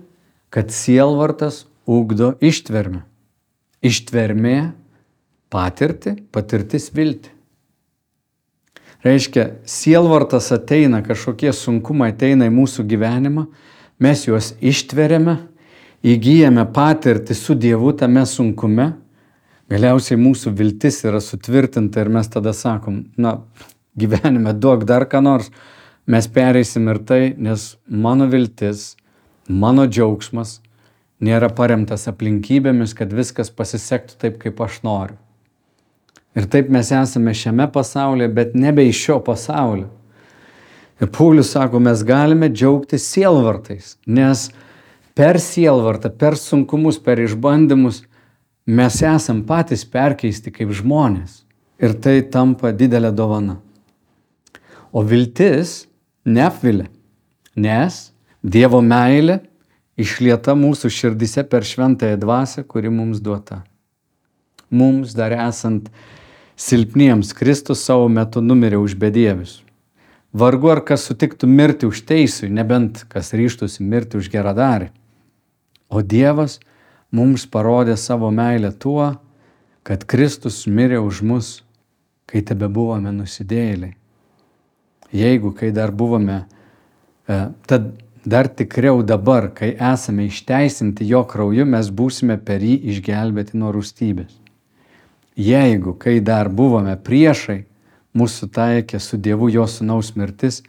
kad 0.50 0.70
sielvartas 0.74 1.64
ugdo 1.86 2.34
ištvermę. 2.42 3.02
Ištvermė 3.82 4.72
patirti, 5.50 6.14
patirtis 6.30 6.90
vilti. 6.94 7.32
Reiškia, 9.02 9.46
sielvartas 9.64 10.50
ateina, 10.52 11.00
kažkokie 11.02 11.54
sunkumai 11.56 12.10
ateina 12.12 12.50
į 12.50 12.52
mūsų 12.52 12.84
gyvenimą, 12.90 13.46
mes 14.02 14.26
juos 14.26 14.52
ištveriame, 14.60 15.38
įgyjame 16.04 16.66
patirtį 16.74 17.36
su 17.38 17.56
Dievu 17.56 17.94
tame 17.96 18.26
sunkume, 18.28 18.90
galiausiai 19.70 20.18
mūsų 20.20 20.54
viltis 20.58 21.02
yra 21.06 21.20
sutvirtinta 21.22 22.02
ir 22.02 22.10
mes 22.12 22.30
tada 22.30 22.52
sakom, 22.56 23.04
na, 23.16 23.38
gyvenime 23.98 24.54
duok 24.56 24.86
dar 24.88 25.06
ką 25.10 25.22
nors, 25.22 25.50
mes 26.10 26.26
pereisim 26.30 26.88
ir 26.90 27.02
tai, 27.06 27.22
nes 27.38 27.74
mano 27.86 28.26
viltis 28.30 28.94
mano 29.50 29.86
džiaugsmas 29.86 30.58
nėra 31.20 31.50
paremtas 31.54 32.08
aplinkybėmis, 32.10 32.94
kad 32.96 33.12
viskas 33.12 33.50
pasisektų 33.52 34.16
taip, 34.20 34.38
kaip 34.42 34.60
aš 34.64 34.80
noriu. 34.86 35.18
Ir 36.38 36.46
taip 36.50 36.70
mes 36.70 36.92
esame 36.94 37.34
šiame 37.34 37.66
pasaulyje, 37.74 38.30
bet 38.32 38.54
nebe 38.54 38.84
iš 38.86 39.00
šio 39.06 39.18
pasaulio. 39.26 39.88
Ir 41.00 41.10
Paulius 41.10 41.50
sako, 41.54 41.80
mes 41.82 42.04
galime 42.06 42.50
džiaugtis 42.52 43.06
sielvartais, 43.08 43.96
nes 44.06 44.50
per 45.16 45.40
sielvartą, 45.42 46.12
per 46.12 46.36
sunkumus, 46.38 47.00
per 47.02 47.22
išbandymus 47.24 48.04
mes 48.66 49.00
esam 49.02 49.42
patys 49.46 49.84
perkeisti 49.84 50.52
kaip 50.52 50.72
žmonės. 50.76 51.42
Ir 51.80 51.94
tai 51.96 52.20
tampa 52.28 52.74
didelė 52.76 53.12
dovana. 53.16 53.56
O 54.92 55.00
viltis 55.06 55.86
neapvilia, 56.26 56.90
nes 57.56 58.10
Dievo 58.40 58.80
meilė 58.80 59.42
išlieta 60.00 60.54
mūsų 60.56 60.88
širdise 60.88 61.44
per 61.44 61.66
šventąją 61.68 62.16
dvasę, 62.20 62.64
kuri 62.64 62.88
mums 62.92 63.20
duota. 63.20 63.62
Mums 64.70 65.12
dar 65.16 65.34
esant 65.36 65.90
silpniems, 66.56 67.34
Kristus 67.36 67.84
savo 67.84 68.08
metu 68.08 68.40
numirė 68.40 68.80
už 68.80 68.96
bedievius. 69.00 69.58
Vargu 70.32 70.70
ar 70.70 70.80
kas 70.86 71.04
sutiktų 71.08 71.48
mirti 71.50 71.88
už 71.90 72.04
teisų, 72.06 72.48
nebent 72.54 73.02
kas 73.10 73.32
ryštųsi 73.34 73.82
mirti 73.82 74.20
už 74.20 74.30
geradarį. 74.30 74.92
O 75.90 76.04
Dievas 76.06 76.60
mums 77.10 77.46
parodė 77.46 77.96
savo 77.98 78.30
meilę 78.30 78.72
tuo, 78.72 79.14
kad 79.82 80.04
Kristus 80.04 80.66
mirė 80.66 81.00
už 81.02 81.22
mus, 81.26 81.48
kai 82.30 82.42
tebe 82.46 82.68
buvome 82.70 83.12
nusidėjėliai. 83.14 83.96
Jeigu, 85.10 85.50
kai 85.56 85.72
dar 85.74 85.90
buvome, 85.90 86.44
e, 87.26 87.38
tad 87.66 87.90
dar 88.24 88.46
tikriau 88.46 89.02
dabar, 89.02 89.48
kai 89.54 89.72
esame 89.74 90.28
išteisinti 90.28 91.08
jo 91.08 91.24
krauju, 91.26 91.66
mes 91.66 91.90
būsime 91.90 92.36
per 92.38 92.62
jį 92.62 92.76
išgelbėti 92.94 93.58
nuo 93.58 93.72
rūstybės. 93.74 94.36
Jeigu, 95.40 95.96
kai 95.98 96.20
dar 96.20 96.50
buvome 96.52 96.94
priešai, 97.00 97.64
mūsų 98.14 98.50
taikė 98.54 99.00
su 99.00 99.16
Dievu 99.16 99.48
jo 99.50 99.66
sunaus 99.66 100.12
mirtis, 100.14 100.62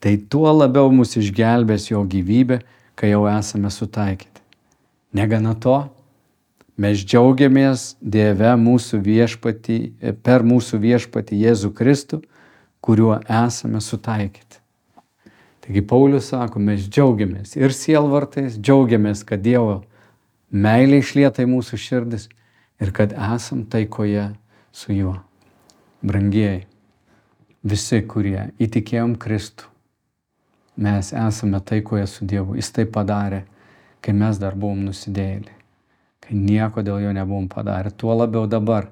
tai 0.00 0.16
tuo 0.16 0.50
labiau 0.50 0.90
mus 0.90 1.14
išgelbės 1.20 1.90
jo 1.90 2.02
gyvybė, 2.02 2.62
kai 2.94 3.12
jau 3.12 3.26
esame 3.30 3.70
sutaikyti. 3.70 4.33
Negana 5.14 5.54
to, 5.54 5.76
mes 6.76 7.04
džiaugiamės 7.06 7.94
Dieve 8.02 8.50
mūsų 8.58 8.98
viešpatį, 9.04 9.78
per 10.26 10.42
mūsų 10.42 10.80
viešpatį 10.82 11.38
Jėzų 11.44 11.70
Kristų, 11.78 12.20
kuriuo 12.84 13.20
esame 13.30 13.80
sutaikyti. 13.80 14.58
Taigi 15.64 15.80
Paulius 15.86 16.26
sako, 16.28 16.60
mes 16.60 16.88
džiaugiamės 16.90 17.54
ir 17.56 17.72
sielvartais, 17.72 18.58
džiaugiamės, 18.58 19.22
kad 19.24 19.40
Dievo 19.40 19.78
meilė 20.52 20.98
išlieta 21.00 21.46
į 21.46 21.48
mūsų 21.54 21.78
širdis 21.80 22.26
ir 22.82 22.90
kad 22.92 23.14
esam 23.14 23.62
taikoje 23.70 24.32
su 24.74 24.92
juo. 24.92 25.14
Brangieji, 26.04 26.66
visi, 27.64 28.02
kurie 28.04 28.50
įtikėjom 28.60 29.14
Kristų, 29.16 29.70
mes 30.76 31.14
esame 31.16 31.62
taikoje 31.64 32.10
su 32.12 32.28
Dievu. 32.28 32.58
Jis 32.58 32.68
tai 32.76 32.84
padarė, 32.84 33.44
kai 34.04 34.12
mes 34.16 34.36
dar 34.40 34.56
buvom 34.60 34.84
nusidėjėliai, 34.84 35.56
kai 36.20 36.36
nieko 36.36 36.84
dėl 36.84 37.00
jo 37.06 37.14
nebuvom 37.16 37.48
padarę. 37.52 37.92
Tuo 37.96 38.12
labiau 38.18 38.44
dabar 38.50 38.90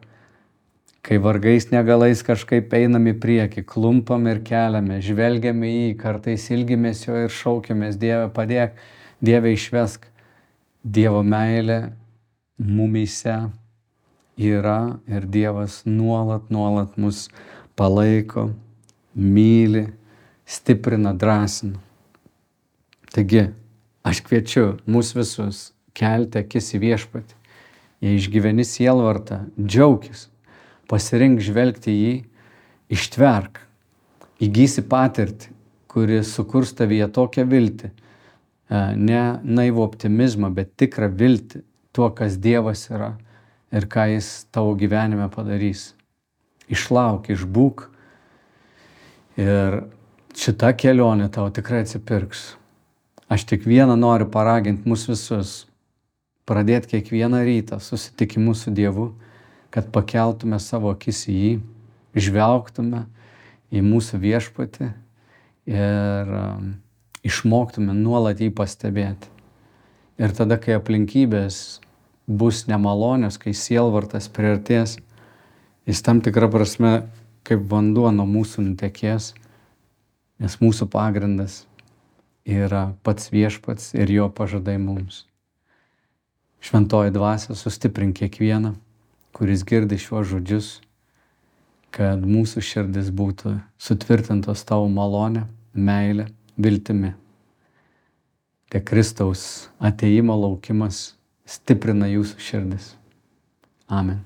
kai 1.03 1.19
vargais 1.19 1.67
negalais 1.73 2.23
kažkaip 2.23 2.73
einam 2.79 3.09
į 3.11 3.17
priekį, 3.21 3.65
klumpam 3.67 4.29
ir 4.31 4.41
keliame, 4.47 5.01
žvelgiame 5.03 5.67
į 5.69 5.81
jį, 5.81 5.95
kartais 5.99 6.47
ilgimės 6.55 7.03
jo 7.09 7.17
ir 7.25 7.35
šaukiamės, 7.35 7.99
Dieve 7.99 8.29
padėk, 8.35 8.79
Dieve 9.23 9.53
išvesk. 9.57 10.07
Dievo 10.83 11.21
meilė 11.23 11.93
mumyse 12.59 13.37
yra 14.39 14.99
ir 15.07 15.27
Dievas 15.31 15.83
nuolat, 15.87 16.49
nuolat 16.51 16.97
mus 16.99 17.29
palaiko, 17.79 18.49
myli, 19.15 19.85
stiprina, 20.43 21.13
drąsina. 21.15 21.79
Taigi, 23.15 23.45
aš 24.07 24.23
kviečiu 24.27 24.77
mus 24.87 25.15
visus 25.17 25.71
kelti 25.97 26.43
akis 26.43 26.73
į 26.77 26.83
viešpatį. 26.83 27.39
Jei 28.03 28.19
išgyveni 28.19 28.65
sielvartą, 28.67 29.45
džiaugis 29.61 30.27
pasirink 30.91 31.41
žvelgti 31.41 31.93
į 31.93 31.99
jį, 31.99 32.15
ištverk, 32.93 33.63
įgysi 34.43 34.85
patirtį, 34.91 35.53
kuri 35.93 36.21
sukurs 36.27 36.75
tavyje 36.77 37.09
tokią 37.15 37.47
viltį, 37.49 37.93
e, 37.93 38.83
ne 38.97 39.23
naivų 39.43 39.85
optimizmą, 39.87 40.51
bet 40.53 40.75
tikrą 40.81 41.09
viltį 41.09 41.63
tuo, 41.93 42.11
kas 42.17 42.37
Dievas 42.41 42.89
yra 42.91 43.15
ir 43.73 43.89
ką 43.89 44.09
Jis 44.13 44.31
tavo 44.53 44.75
gyvenime 44.77 45.29
padarys. 45.33 45.93
Išlauk, 46.73 47.29
išbūk 47.33 47.87
ir 49.41 49.83
šita 50.37 50.73
kelionė 50.77 51.29
tau 51.33 51.49
tikrai 51.53 51.83
atsipirks. 51.85 52.53
Aš 53.33 53.47
tik 53.49 53.65
vieną 53.65 53.97
noriu 53.97 54.29
paraginti 54.29 54.89
mus 54.89 55.07
visus- 55.09 55.67
pradėti 56.49 56.97
kiekvieną 56.97 57.41
rytą 57.47 57.79
susitikimu 57.81 58.55
su 58.55 58.71
Dievu 58.71 59.13
kad 59.73 59.89
pakeltume 59.89 60.59
savo 60.61 60.93
akis 60.93 61.25
į 61.33 61.35
jį, 61.35 61.53
žvelgtume 62.13 63.07
į 63.73 63.81
mūsų 63.87 64.21
viešpatį 64.21 64.89
ir 65.73 66.33
um, 66.37 66.67
išmoktume 67.25 67.97
nuolat 67.97 68.43
jį 68.45 68.51
pastebėti. 68.53 69.31
Ir 70.21 70.35
tada, 70.37 70.59
kai 70.61 70.77
aplinkybės 70.77 71.81
bus 72.29 72.67
nemalonios, 72.69 73.41
kai 73.41 73.57
sielvartas 73.57 74.29
priartės, 74.29 74.99
jis 75.89 76.05
tam 76.05 76.21
tikrą 76.21 76.51
prasme 76.53 76.93
kaip 77.49 77.65
vanduo 77.73 78.13
nuo 78.13 78.29
mūsų 78.29 78.67
nutekės, 78.69 79.33
nes 80.37 80.61
mūsų 80.61 80.91
pagrindas 80.93 81.63
yra 82.47 82.93
pats 83.03 83.31
viešpats 83.33 83.93
ir 83.95 84.11
jo 84.11 84.31
pažadai 84.31 84.79
mums. 84.79 85.25
Šventoji 86.63 87.11
dvasia 87.15 87.55
sustiprink 87.59 88.21
kiekvieną 88.21 88.77
kuris 89.33 89.65
girdi 89.65 89.97
šiuos 89.99 90.29
žodžius, 90.31 90.69
kad 91.93 92.25
mūsų 92.25 92.63
širdis 92.65 93.11
būtų 93.13 93.57
sutvirtintos 93.81 94.65
tavo 94.69 94.89
malonė, 94.93 95.47
meilė, 95.73 96.29
viltimi. 96.61 97.15
Tie 98.73 98.81
Kristaus 98.81 99.69
ateimo 99.81 100.37
laukimas 100.39 101.13
stiprina 101.49 102.09
jūsų 102.09 102.45
širdis. 102.49 102.93
Amen. 103.89 104.23